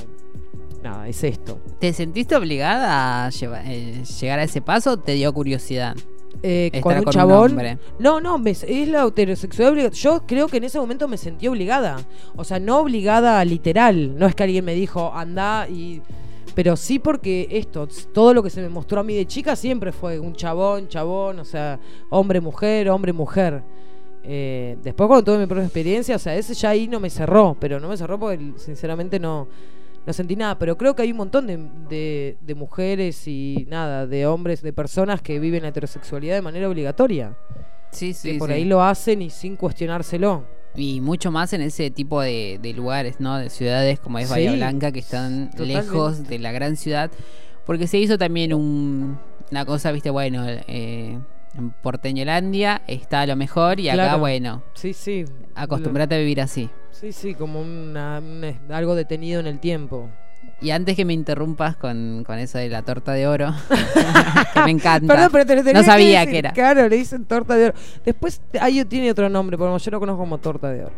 [0.83, 1.59] Nada, es esto.
[1.79, 3.29] ¿Te sentiste obligada a
[3.65, 5.95] eh, llegar a ese paso o te dio curiosidad?
[6.43, 7.51] Eh, con un con un chabón.
[7.51, 7.79] hombre.
[7.97, 9.95] no, no, me- es la heterosexualidad obligada.
[9.95, 11.97] Yo creo que en ese momento me sentí obligada.
[12.35, 14.15] O sea, no obligada literal.
[14.19, 16.03] No es que alguien me dijo, anda y.
[16.57, 19.91] Pero sí porque esto, todo lo que se me mostró a mí de chica siempre
[19.91, 23.61] fue un chabón, chabón, o sea, hombre, mujer, hombre, mujer.
[24.23, 27.55] Eh, después cuando tuve mi propia experiencia, o sea, ese ya ahí no me cerró,
[27.59, 29.47] pero no me cerró porque sinceramente no,
[30.03, 30.57] no sentí nada.
[30.57, 34.73] Pero creo que hay un montón de, de- de mujeres y nada, de hombres, de
[34.73, 37.37] personas que viven la heterosexualidad de manera obligatoria.
[37.91, 38.55] Sí, sí, que por sí.
[38.55, 40.56] ahí lo hacen y sin cuestionárselo.
[40.77, 43.37] Y mucho más en ese tipo de, de lugares, ¿no?
[43.37, 45.81] De ciudades como es Sí, Bahía Blanca, que están totalmente.
[45.83, 47.11] lejos de la gran ciudad.
[47.65, 49.17] Porque se hizo también un,
[49.51, 51.17] una cosa, viste, bueno, eh,
[51.57, 54.19] en Porteñolandia está lo mejor y acá, Claro.
[54.19, 55.25] bueno, Sí, sí.
[55.55, 56.69] acostumbrate a vivir así.
[56.91, 60.09] Sí, sí, como una- un- algo detenido en el tiempo.
[60.59, 63.53] Y antes que me interrumpas con, con eso de la torta de oro,
[64.53, 65.07] que me encanta.
[65.13, 66.31] Perdón, pero te lo tenía no sabía decir.
[66.31, 66.51] que era.
[66.53, 67.73] Claro, le dicen torta de oro.
[68.05, 70.93] Después ahí tiene otro nombre, pero yo lo conozco como torta de oro.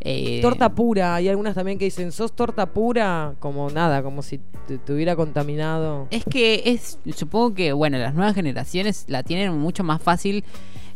[0.00, 4.38] Eh, Torta pura, hay algunas también que dicen, sos torta pura, como nada, como si
[4.68, 6.06] te, te hubiera contaminado.
[6.10, 10.44] Es que es, supongo que, bueno, las nuevas generaciones la tienen mucho más fácil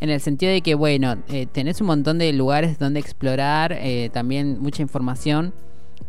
[0.01, 4.11] en el sentido de que, bueno, eh, tenés un montón de lugares donde explorar, eh,
[4.13, 5.53] también mucha información.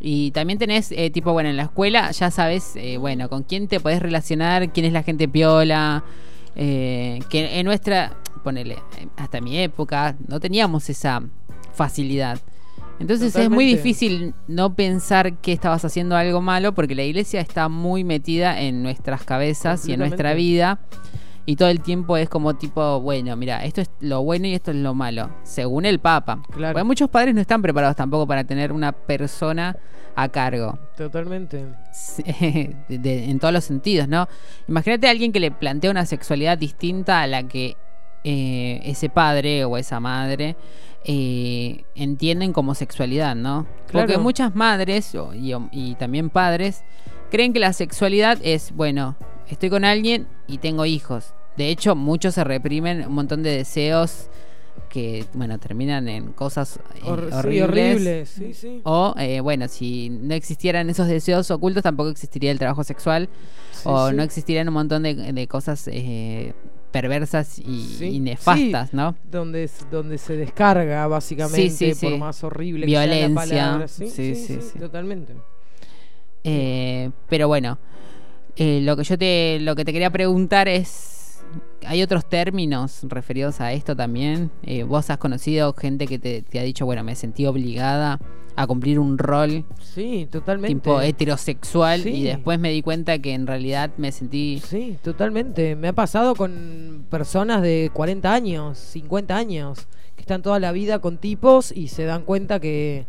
[0.05, 3.69] Y también tenés, eh, tipo, bueno, en la escuela ya sabes, eh, bueno, con quién
[3.69, 6.03] te podés relacionar, quién es la gente piola.
[6.55, 8.77] eh, que en nuestra, ponele,
[9.15, 11.23] hasta mi época, no teníamos esa
[11.73, 12.39] facilidad.
[12.99, 17.69] Entonces es muy difícil no pensar que estabas haciendo algo malo porque la iglesia está
[17.69, 20.79] muy metida en nuestras cabezas y en nuestra vida.
[21.45, 24.71] Y todo el tiempo es como tipo, bueno, mira, esto es lo bueno y esto
[24.71, 26.41] es lo malo, según el Papa.
[26.51, 26.73] Claro.
[26.73, 29.75] Porque muchos padres no están preparados tampoco para tener una persona
[30.15, 30.77] a cargo.
[30.95, 31.65] Totalmente.
[32.17, 34.27] de- de- en todos los sentidos, ¿no?
[34.67, 37.75] Imagínate a alguien que le plantea una sexualidad distinta a la que
[38.23, 40.55] eh, ese padre o esa madre
[41.03, 43.67] eh, entienden como sexualidad, ¿no?
[43.91, 44.21] Porque Claro.
[44.21, 46.83] muchas madres y, y también padres
[47.29, 49.17] creen que la sexualidad es, bueno,
[49.49, 51.33] estoy con alguien y tengo hijos.
[51.57, 54.27] De hecho, muchos se reprimen un montón de deseos
[54.89, 57.63] que, bueno, terminan en cosas eh, Hor- sí, horribles.
[57.95, 58.81] horrible, sí, sí.
[58.83, 63.29] O, eh, bueno, si no existieran esos deseos ocultos, tampoco existiría el trabajo sexual.
[63.85, 66.53] O no existirían un montón de, de cosas eh,
[66.91, 69.15] perversas y, Sí, y nefastas, sí, ¿no?
[69.29, 73.35] Donde, donde se descarga, básicamente, Sí, por más horrible que sea la Violencia.
[73.35, 73.87] palabra.
[73.87, 74.79] Sí, Sí, sí, sí, sí, sí.
[74.79, 75.33] totalmente.
[76.43, 77.77] Eh, pero bueno,
[78.55, 81.43] eh, lo que yo te, lo que te quería preguntar es,
[81.85, 84.51] ¿hay otros términos referidos a esto también?
[84.63, 88.19] Eh, ¿Vos has conocido gente que te, te ha dicho, bueno, me sentí obligada
[88.55, 90.75] a cumplir un rol Sí, totalmente.
[90.75, 92.09] tipo heterosexual Sí.
[92.09, 94.61] y después me di cuenta que en realidad me sentí...
[94.63, 95.75] Sí, totalmente.
[95.75, 100.99] Me ha pasado con personas de 40 años, 50 años, que están toda la vida
[100.99, 103.07] con tipos y se dan cuenta que,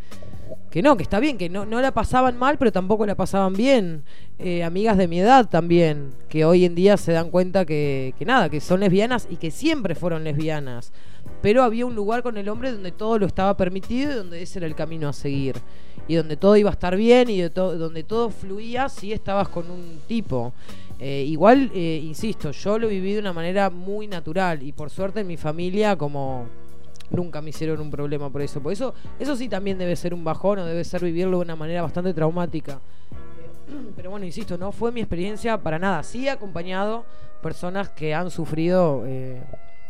[0.71, 3.53] que no, que está bien, que no, no la pasaban mal, pero tampoco la pasaban
[3.53, 4.05] bien.
[4.39, 8.25] Eh, amigas de mi edad también, que hoy en día se dan cuenta que, que
[8.25, 10.93] nada, que son lesbianas y que siempre fueron lesbianas.
[11.43, 14.59] Pero había un lugar con el hombre donde todo lo estaba permitido y donde ese
[14.59, 15.57] era el camino a seguir.
[16.09, 19.71] Y donde todo iba a estar bien y de donde todo fluía si estabas con
[19.71, 20.53] un tipo.
[20.99, 25.21] Eh, igual, eh, insisto, yo lo viví de una manera muy natural y por suerte
[25.21, 26.47] en mi familia como
[27.11, 28.61] nunca me hicieron un problema por eso.
[28.63, 31.57] Por eso, eso sí también debe ser un bajón o debe ser vivirlo de una
[31.57, 32.81] manera bastante traumática.
[33.97, 36.03] Pero bueno, insisto, no fue mi experiencia para nada.
[36.03, 37.05] Sí he acompañado
[37.43, 39.43] personas que han sufrido eh,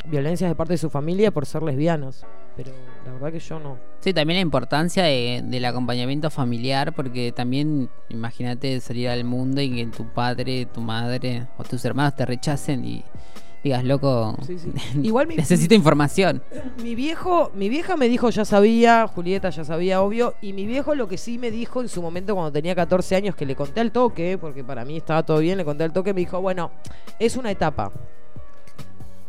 [0.07, 2.27] violencias de parte de su familia por ser lesbianas.
[2.57, 2.71] Pero
[3.05, 3.79] la verdad que yo no.
[4.01, 9.75] Sí, también la importancia de- del acompañamiento familiar, porque también imagínate salir al mundo y
[9.75, 13.03] que tu padre, tu madre o tus hermanos te rechacen y
[13.71, 14.73] digas, loco, Sí, sí.
[15.03, 16.43] Igual mi- necesito información.
[16.83, 20.95] Mi viejo, mi vieja me dijo ya sabía, Julieta ya sabía, obvio, y mi viejo
[20.95, 23.81] lo que sí me dijo en su momento cuando tenía 14 años, que le conté
[23.81, 26.71] al toque, porque para mí estaba todo bien, le conté al toque, me dijo, bueno,
[27.19, 27.91] es una etapa.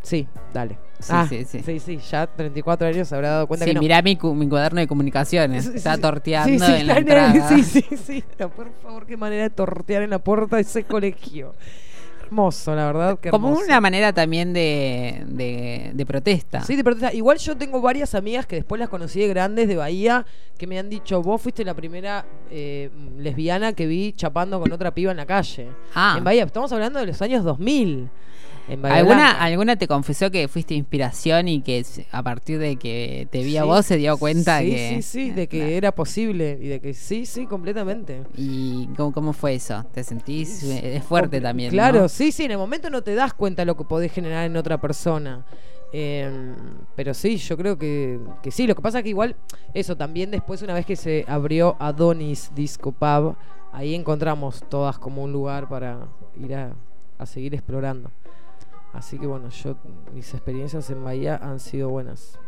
[0.02, 0.78] Sí, dale.
[1.00, 1.60] Sí, Ah, sí, sí.
[1.66, 3.82] sí, sí, ya 34 años se habrá dado cuenta Sí, que no.
[3.82, 6.02] mirá mi, cu- mi cuaderno de comunicaciones, Sí, está sí.
[6.02, 7.50] torteando Sí, sí, en la entrada.
[7.50, 8.24] Sí, sí, sí.
[8.40, 11.54] No, por favor, qué manera de tortear en la puerta de ese colegio.
[12.26, 13.20] Hermoso, la verdad.
[13.20, 13.66] que Como hermoso.
[13.66, 16.62] una manera también de, de, de protesta.
[16.62, 17.14] Sí, de protesta.
[17.14, 20.26] Igual yo tengo varias amigas que después las conocí de grandes de Bahía
[20.58, 24.92] que me han dicho, vos fuiste la primera eh, lesbiana que vi chapando con otra
[24.94, 25.68] piba en la calle.
[25.94, 26.16] Ah.
[26.18, 28.10] En Bahía, estamos hablando de los años 2000.
[28.68, 29.32] ¿Alguna.
[29.32, 33.64] ¿Alguna te confesó que fuiste inspiración y que a partir de que te vi a
[33.64, 34.90] vos se dio cuenta sí, que...
[34.90, 38.24] Sí, sí, de que era posible y de que sí, sí, completamente.
[38.36, 39.86] ¿Y cómo, cómo fue eso?
[39.94, 40.64] ¿Te sentís?
[40.64, 41.70] Es fuerte también.
[41.70, 42.10] Claro, ¿no?
[42.10, 44.58] sí, sí, en el momento no te das cuenta de lo que podés generar en
[44.58, 45.46] otra persona.
[45.94, 46.54] Eh,
[46.96, 48.68] pero sí, yo creo que, que sí.
[48.68, 49.36] Lo que pasa es que igual,
[49.74, 53.36] eso también después, una vez que se abrió Adonis Disco Pub,
[53.72, 56.74] ahí encontramos todas como un lugar para ir a,
[57.18, 58.10] a seguir explorando.
[58.96, 59.76] Así que bueno, yo
[60.14, 62.40] mis experiencias en Bahía han sido buenas.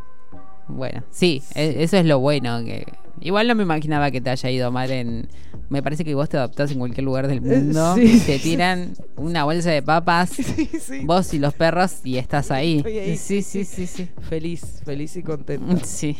[0.69, 2.63] Bueno, sí, e- eso es lo bueno.
[2.63, 2.85] que
[3.19, 5.27] Igual no me imaginaba que te haya ido mal en...
[5.69, 7.95] Me parece que vos te adaptás en cualquier lugar del mundo.
[7.95, 11.05] sí, te sí, tiran una bolsa de papas, Sí, sí.
[11.05, 12.83] vos y los perros, y estás ahí.
[12.85, 14.07] Ahí, Sí, sí, sí, sí.
[14.29, 15.77] Feliz, feliz y contento.
[15.83, 16.15] Sí.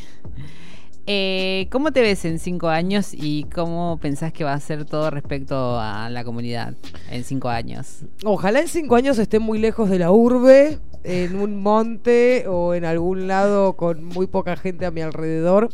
[1.09, 5.09] Eh, ¿Cómo te ves en cinco años y cómo pensás que va a ser todo
[5.09, 6.73] respecto a la comunidad
[7.09, 8.03] en cinco años?
[8.25, 12.83] Ojalá en cinco años esté muy lejos de la urbe, en un monte o en
[12.83, 15.69] algún lado con muy poca gente a mi alrededor.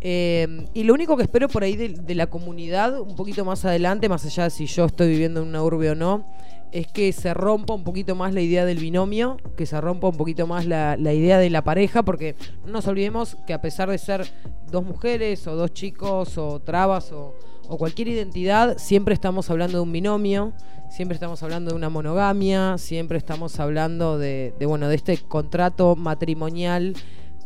[0.00, 3.64] Eh, y lo único que espero por ahí de, de la comunidad, un poquito más
[3.64, 6.26] adelante, más allá de si yo estoy viviendo en una urbe o no,
[6.72, 10.16] es que se rompa un poquito más la idea del binomio, que se rompa un
[10.16, 13.98] poquito más la, idea de la pareja, porque no nos olvidemos que a pesar de
[13.98, 14.26] ser
[14.70, 17.34] dos mujeres o dos chicos o trabas o,
[17.68, 20.54] o cualquier identidad, siempre estamos hablando de un binomio,
[20.90, 25.94] siempre estamos hablando de una monogamia, siempre estamos hablando de, de, bueno, de este contrato
[25.94, 26.94] matrimonial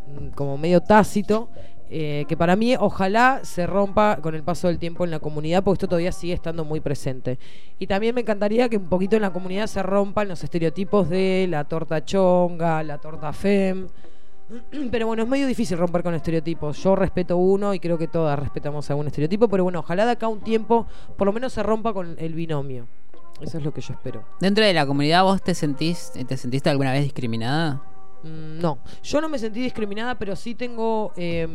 [0.09, 1.51] mm, como medio tácito.
[1.89, 5.63] Eh, que para mí ojalá se rompa con el paso del tiempo en la comunidad
[5.63, 7.39] porque esto todavía sigue estando muy presente.
[7.79, 11.47] Y también me encantaría que un poquito en la comunidad se rompan los estereotipos de
[11.49, 13.87] la torta chonga, la torta fem.
[14.91, 16.83] Pero bueno, es medio difícil romper con estereotipos.
[16.83, 20.29] Yo respeto uno y creo que todas respetamos algún estereotipo, pero bueno, ojalá de acá
[20.29, 22.87] un tiempo por lo menos se rompa con el binomio.
[23.41, 24.25] Eso es lo que yo espero.
[24.41, 27.83] Dentro de la comunidad, ¿vos te sentís, te sentiste alguna vez discriminada?
[28.23, 31.47] Mm, No, yo no me sentí discriminada, pero sí tengo eh,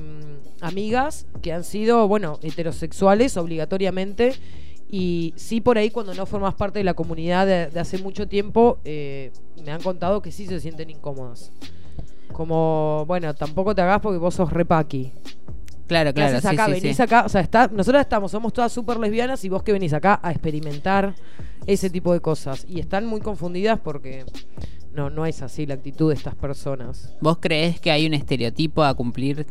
[0.62, 4.34] amigas que han sido, bueno, heterosexuales obligatoriamente.
[4.94, 8.28] Y sí por ahí cuando no formas parte de la comunidad de, de hace mucho
[8.28, 9.32] tiempo, eh,
[9.64, 11.52] me han contado que sí se sienten incómodas.
[12.34, 15.12] Como, bueno, tampoco te hagas porque vos sos repaqui.
[15.88, 16.38] Claro, ¿Qué claro.
[16.38, 16.66] haces sí, acá?
[16.66, 17.04] sí, venís sí.
[17.04, 20.20] acá, o sea, está, nosotras estamos, somos todas súper lesbianas y vos que venís acá
[20.24, 21.16] a experimentar
[21.68, 22.66] ese tipo de cosas.
[22.68, 24.26] Y están muy confundidas porque
[24.94, 27.16] no, no es así la actitud de estas personas.
[27.22, 29.46] ¿Vos creés que hay un estereotipo a cumplir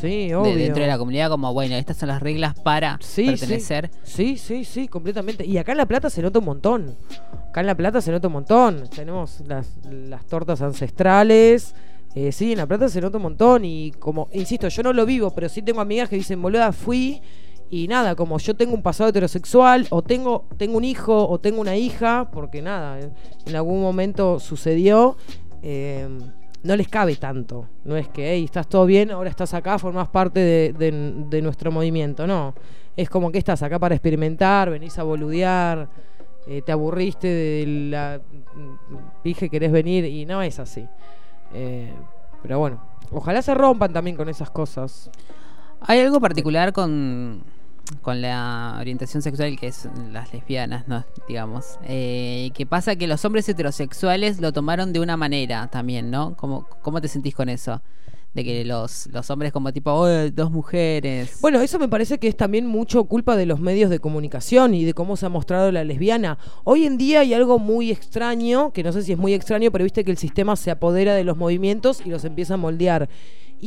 [0.00, 0.56] Sí, de- obvio.
[0.56, 1.28] dentro de la comunidad?
[1.30, 3.90] Como, bueno, estas son las reglas para Sí, pertenecer.
[4.02, 5.44] Sí, sí, sí, completamente.
[5.46, 6.96] Y acá en La Plata se nota un montón.
[7.50, 8.88] Acá en La Plata se nota un montón.
[8.94, 11.74] Tenemos las, las tortas ancestrales.
[12.14, 13.64] Eh, sí, en La Plata se nota un montón.
[13.64, 17.20] Y como, insisto, yo no lo vivo, pero sí tengo amigas que dicen, boluda, fui.
[17.74, 21.60] Y nada, como yo tengo un pasado heterosexual, o tengo, tengo un hijo, o tengo
[21.60, 23.12] una hija, porque nada, en-
[23.46, 25.16] en algún momento sucedió.
[25.66, 26.06] eh,
[26.62, 27.66] no les cabe tanto.
[27.84, 30.40] No es que, hey, estás todo bien, ahora estás acá, formás parte
[30.78, 32.26] de, nuestro movimiento.
[32.26, 32.54] No.
[32.96, 35.88] Es como que estás acá para experimentar, venís a boludear,
[36.46, 38.20] eh, te aburriste de la.
[39.24, 40.86] Dije querés venir y no es así.
[41.54, 41.92] Eh,
[42.42, 45.10] pero bueno, ojalá se rompan también con esas cosas.
[45.80, 47.42] ¿Hay algo particular con,
[48.02, 51.04] con la orientación sexual que es las lesbianas, ¿no?
[51.28, 51.78] digamos?
[51.84, 56.36] Eh, que pasa que los hombres heterosexuales lo tomaron de una manera también, ¿no?
[56.36, 57.82] ¿Cómo, cómo te sentís con eso?
[58.32, 61.38] De que los, los hombres como tipo, "Oh, dos mujeres.
[61.40, 64.84] Bueno, eso me parece que es también mucho culpa de los medios de comunicación y
[64.84, 66.38] de cómo se ha mostrado la lesbiana.
[66.64, 69.84] Hoy en día hay algo muy extraño, que no sé si es muy extraño, pero
[69.84, 73.08] viste que el sistema se apodera de los movimientos y los empieza a moldear.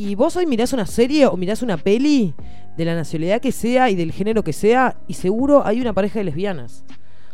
[0.00, 2.32] Y vos hoy mirás una serie o mirás una peli
[2.76, 6.20] de la nacionalidad que sea y del género que sea, y seguro hay una pareja
[6.20, 6.84] de lesbianas.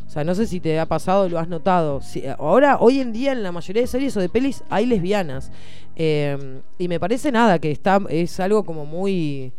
[0.07, 2.01] O sea, no sé si te ha pasado, lo has notado.
[2.01, 5.53] Si- ahora, hoy en día, en la mayoría de series o de pelis, hay lesbianas.
[5.95, 6.39] Eh,
[6.79, 9.53] y me parece nada, que está, es algo como muy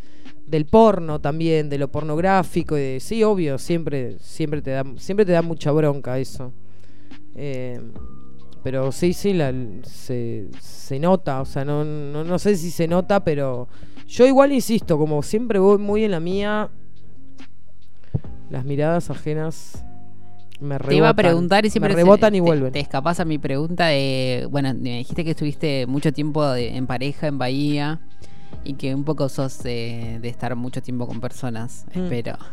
[0.47, 2.75] del porno también, de lo pornográfico.
[2.75, 6.53] y de- sí, obvio, siempre, siempre, te da, siempre te da mucha bronca eso.
[7.35, 7.79] Eh,
[8.65, 11.39] pero sí, sí, la, se, se nota.
[11.41, 13.67] O sea, no, no, no sé si se nota, pero
[14.07, 16.69] yo igual insisto, como siempre voy muy en la mía,
[18.49, 19.83] las miradas ajenas
[20.59, 20.89] me rebotan.
[20.89, 22.71] Te iba a preguntar y siempre me se- rebotan te- vuelven.
[22.71, 24.47] Te, escapas a mi pregunta de.
[24.49, 27.99] Bueno, me dijiste que estuviste mucho tiempo de- en pareja en Bahía
[28.65, 32.03] y que un poco sos de, de estar mucho tiempo con personas, Mm.
[32.03, 32.37] espero.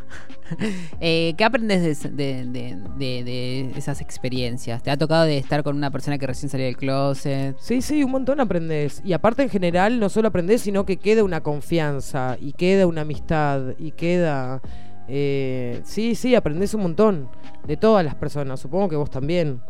[1.00, 4.82] Eh, ¿Qué aprendes de, ese- de- de- de- de esas experiencias?
[4.82, 7.56] ¿Te ha tocado de estar con una persona que recién salió del closet?
[7.58, 9.00] Sí, sí, un montón aprendes.
[9.04, 13.00] Y aparte en general no solo aprendes, sino que queda una confianza y queda una
[13.00, 14.60] amistad y queda...
[15.08, 17.30] eh, sí, sí, aprendes un montón
[17.66, 18.60] de todas las personas.
[18.60, 19.62] Supongo que vos también.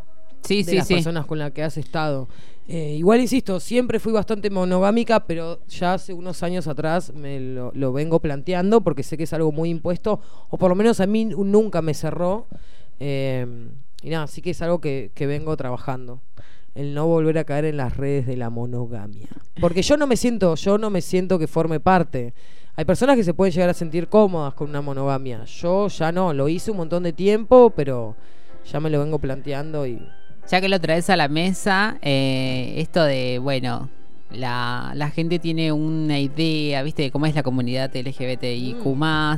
[0.42, 0.94] Sí, de sí, las sí.
[0.94, 2.28] personas con las que has estado.
[2.68, 7.72] Eh, igual insisto, siempre fui bastante monogámica, pero ya hace unos años atrás me lo,
[7.74, 11.06] lo vengo planteando porque sé que es algo muy impuesto, o por lo menos a
[11.06, 12.46] mí nunca me cerró.
[13.00, 13.46] Eh,
[14.02, 16.20] y nada, sí que es algo que, que vengo trabajando.
[16.74, 19.28] El no volver a caer en las redes de la monogamia.
[19.60, 22.32] Porque yo no me siento, yo no me siento que forme parte.
[22.74, 25.44] Hay personas que se pueden llegar a sentir cómodas con una monogamia.
[25.44, 28.16] Yo ya no, lo hice un montón de tiempo, pero
[28.64, 30.00] ya me lo vengo planteando y
[30.50, 33.88] Ya que lo traes a la mesa, eh, esto de, bueno,
[34.30, 37.02] la, la gente tiene una idea, ¿viste?
[37.02, 38.84] De cómo es la comunidad LGBTIQ,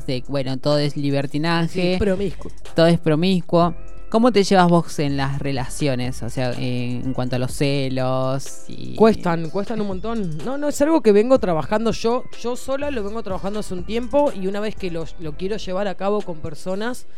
[0.06, 2.50] de bueno, todo es libertinaje, Sí, promiscuo.
[2.74, 3.74] todo es promiscuo.
[4.14, 6.22] ¿Cómo te llevas vos en las relaciones?
[6.22, 8.62] O sea, en, en cuanto a los celos.
[8.68, 8.94] Y...
[8.94, 10.38] Cuestan, cuestan un montón.
[10.44, 12.22] No, no, es algo que vengo trabajando yo.
[12.40, 15.56] Yo sola lo vengo trabajando hace un tiempo y una vez que lo, lo quiero
[15.56, 17.08] llevar a cabo con personas,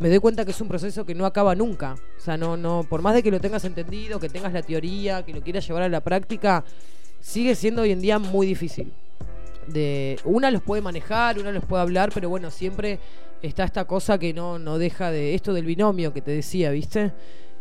[0.00, 1.94] me doy cuenta que es un proceso que no acaba nunca.
[2.18, 5.24] O sea, no, no, por más de que lo tengas entendido, que tengas la teoría,
[5.24, 6.64] que lo quieras llevar a la práctica,
[7.20, 8.92] sigue siendo hoy en día muy difícil.
[9.68, 12.98] De, una los puede manejar, una los puede hablar, pero bueno, siempre
[13.42, 17.12] está esta cosa que no, no deja de esto del binomio que te decía, ¿viste?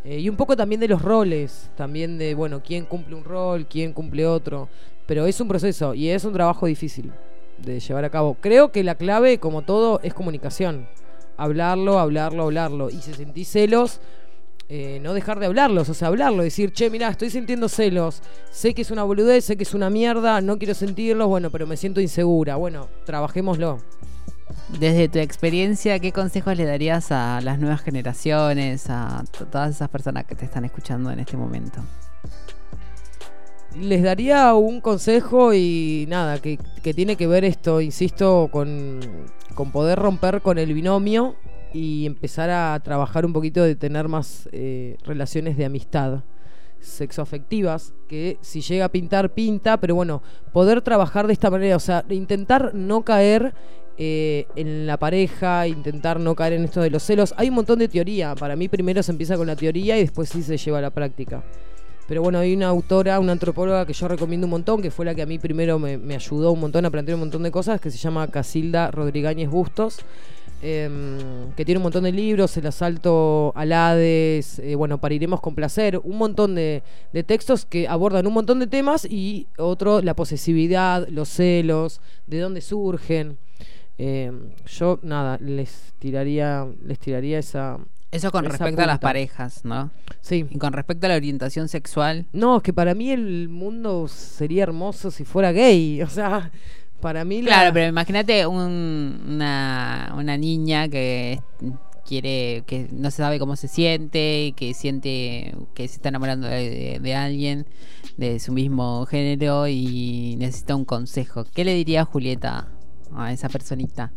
[0.03, 3.67] Eh, y un poco también de los roles, también de, bueno, quién cumple un rol,
[3.67, 4.69] quién cumple otro.
[5.05, 7.11] Pero es un proceso y es un trabajo difícil
[7.57, 8.37] de llevar a cabo.
[8.39, 10.87] Creo que la clave, como todo, es comunicación.
[11.35, 12.89] Hablarlo, hablarlo, hablarlo.
[12.89, 13.99] Y si sentís celos,
[14.71, 18.21] eh, no dejar de hablarlos, o sea, hablarlo, decir, che, mirá, estoy sintiendo celos,
[18.51, 21.65] sé que es una boludez, sé que es una mierda, no quiero sentirlos, bueno, pero
[21.65, 22.55] me siento insegura.
[22.55, 23.79] Bueno, trabajémoslo.
[24.79, 29.89] Desde tu experiencia, ¿qué consejos le darías a las nuevas generaciones, a to- todas esas
[29.89, 31.81] personas que te están escuchando en este momento?
[33.79, 38.99] Les daría un consejo y nada, que, que tiene que ver esto, insisto, con,
[39.53, 41.35] con poder romper con el binomio
[41.73, 46.23] y empezar a trabajar un poquito de tener más eh, relaciones de amistad
[46.79, 50.21] sexoafectivas, que si llega a pintar, pinta, pero bueno,
[50.53, 53.53] poder trabajar de esta manera, o sea, intentar no caer
[53.97, 57.33] eh, en la pareja, intentar no caer en esto de los celos.
[57.37, 60.29] Hay un montón de teoría, para mí primero se empieza con la teoría y después
[60.29, 61.43] sí se lleva a la práctica.
[62.09, 65.13] Pero bueno, hay una autora, una antropóloga que yo recomiendo un montón, que fue la
[65.13, 67.91] que a mí primero me, ayudó un montón a plantear un montón de cosas, que
[67.91, 69.99] se llama Casilda Rodrigáñez Bustos,
[70.61, 75.55] em, que tiene un montón de libros, El asalto al Hades, eh, bueno, Pariremos con
[75.55, 76.83] placer, un montón de,
[77.13, 82.39] de textos que abordan un montón de temas y otro, la posesividad, los celos, de
[82.39, 83.37] dónde surgen.
[83.97, 87.79] Em, yo, nada, les tiraría, les tiraría esa...
[88.11, 89.91] Eso con Esa respecto a las parejas, ¿no?
[90.21, 90.45] Sí.
[90.49, 94.63] Y con respecto a la orientación sexual, No, es que para mí el mundo sería
[94.63, 96.01] hermoso si fuera gay.
[96.01, 96.49] O sea,
[97.01, 101.39] para mí la- Claro, pero imagínate un- una, una niña que
[102.05, 106.47] quiere, que no se sabe cómo se siente, y que siente que se está enamorando
[106.47, 107.65] de, de- de alguien
[108.17, 111.45] de su mismo género y necesita un consejo.
[111.53, 112.67] ¿Qué le diría Julieta
[113.15, 114.11] a esa personita?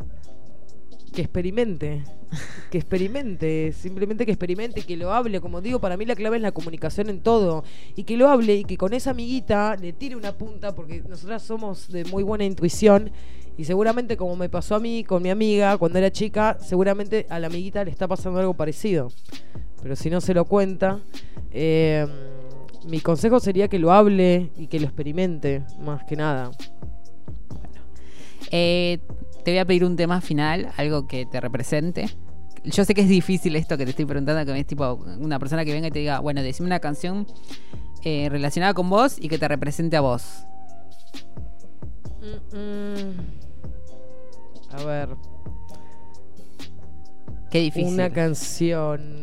[1.12, 2.04] Que experimente.
[2.70, 5.40] Que experimente, simplemente que experimente, que lo hable.
[5.40, 7.64] Como digo, para mí la clave es la comunicación en todo.
[7.94, 11.42] Y que lo hable y que con esa amiguita le tire una punta, porque nosotras
[11.42, 13.10] somos de muy buena intuición.
[13.58, 17.38] Y seguramente, como me pasó a mí con mi amiga cuando era chica, seguramente a
[17.38, 19.08] la amiguita le está pasando algo parecido.
[19.82, 21.00] Pero si no se lo cuenta,
[21.50, 22.06] eh,
[22.86, 26.50] mi consejo sería que lo hable y que lo experimente, más que nada.
[28.50, 28.98] Eh,
[29.44, 32.08] te voy a pedir un tema final, algo que te represente.
[32.64, 35.64] Yo sé que es difícil esto que te estoy preguntando, que es tipo una persona
[35.64, 37.26] que venga y te diga, bueno, decime una canción
[38.02, 40.44] eh, relacionada con vos y que te represente a vos.
[42.20, 43.16] Mm, mm.
[44.70, 45.08] A ver.
[47.50, 47.92] Qué difícil.
[47.92, 49.21] Una canción.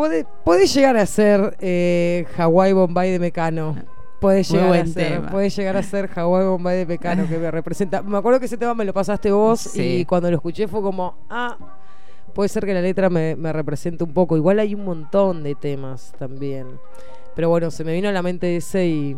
[0.00, 3.76] Puede, puede llegar a ser eh, Hawái Bombay de Mecano.
[4.18, 8.00] Puede llegar a ser, puede llegar a ser Hawái Bombay de Mecano que me representa.
[8.00, 9.98] Me acuerdo que ese tema me lo pasaste vos Sí.
[9.98, 11.54] y cuando lo escuché fue como, ah,
[12.32, 14.38] puede ser que la letra me, me represente un poco.
[14.38, 16.80] Igual hay un montón de temas también.
[17.36, 19.16] Pero bueno, se me vino a la mente ese y,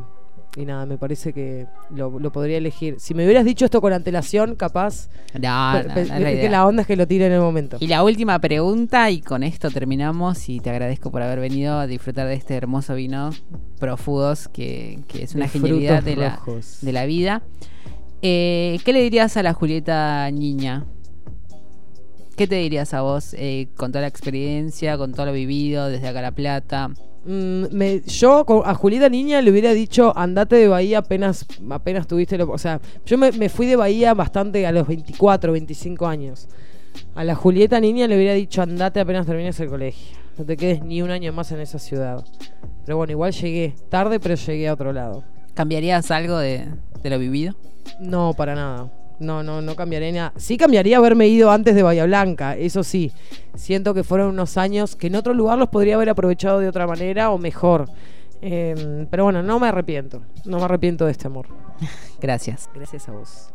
[0.56, 2.96] y nada, me parece que lo, lo podría elegir.
[2.98, 5.08] Si me hubieras dicho esto con antelación, capaz.
[5.40, 7.40] No, no, pe- no es la que la onda es que lo tire en el
[7.40, 7.78] momento.
[7.80, 11.86] Y la última pregunta, y con esto terminamos, y te agradezco por haber venido a
[11.86, 13.30] disfrutar de este hermoso vino
[13.78, 16.40] Profudos, que, que es una De genialidad de la,
[16.82, 17.42] de la vida.
[18.20, 20.84] Eh, ¿Qué le dirías a la Julieta niña?
[22.36, 26.08] ¿Qué te dirías a vos eh, con toda la experiencia, con todo lo vivido desde
[26.08, 26.90] acá La Plata?
[27.24, 32.36] Mm, me- yo a Julieta Niña le hubiera dicho andate de Bahía apenas apenas tuviste
[32.36, 36.48] lo, o sea yo me, me fui de Bahía bastante a los 24 25 años.
[37.14, 40.16] A la Julieta Niña le hubiera dicho andate apenas termines el colegio.
[40.36, 42.24] No te quedes ni un año más en esa ciudad.
[42.84, 45.22] Pero bueno igual llegué tarde pero llegué a otro lado.
[45.54, 46.66] ¿Cambiarías algo de,
[47.02, 47.54] de lo vivido?
[48.00, 48.90] no para nada
[49.22, 50.32] no, no, no cambiaría nada.
[50.36, 53.12] Sí cambiaría haberme ido antes de Bahía Blanca, eso sí.
[53.54, 56.86] Siento que fueron unos años que en otro lugar los podría haber aprovechado de otra
[56.86, 57.88] manera o mejor.
[58.42, 60.22] Eh, pero bueno, no me arrepiento.
[60.44, 61.46] No me arrepiento de este amor.
[62.20, 62.68] Gracias.
[62.74, 63.48] Gracias a vos.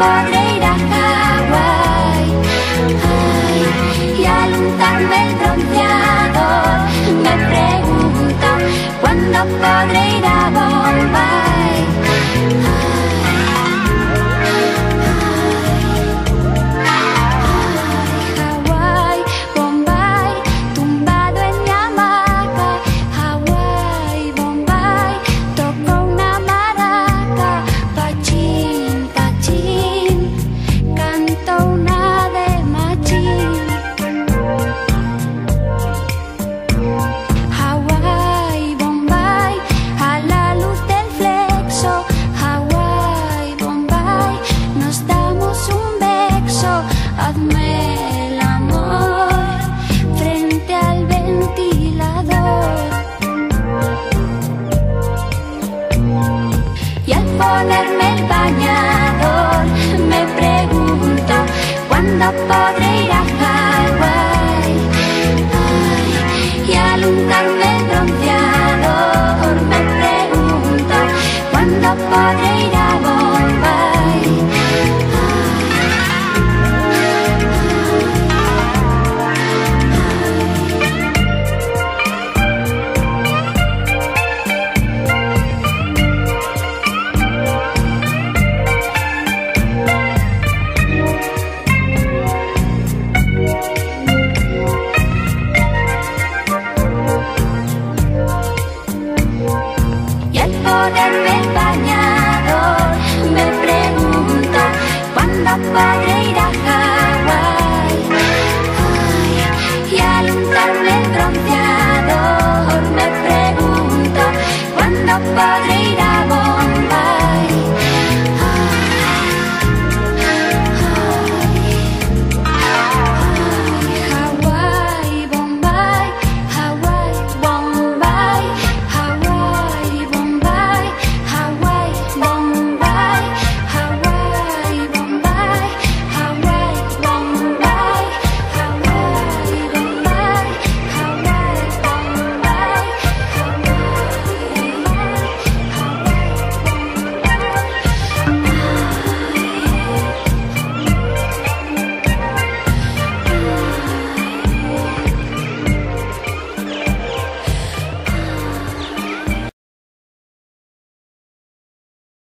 [0.00, 1.29] Cuándo podré ir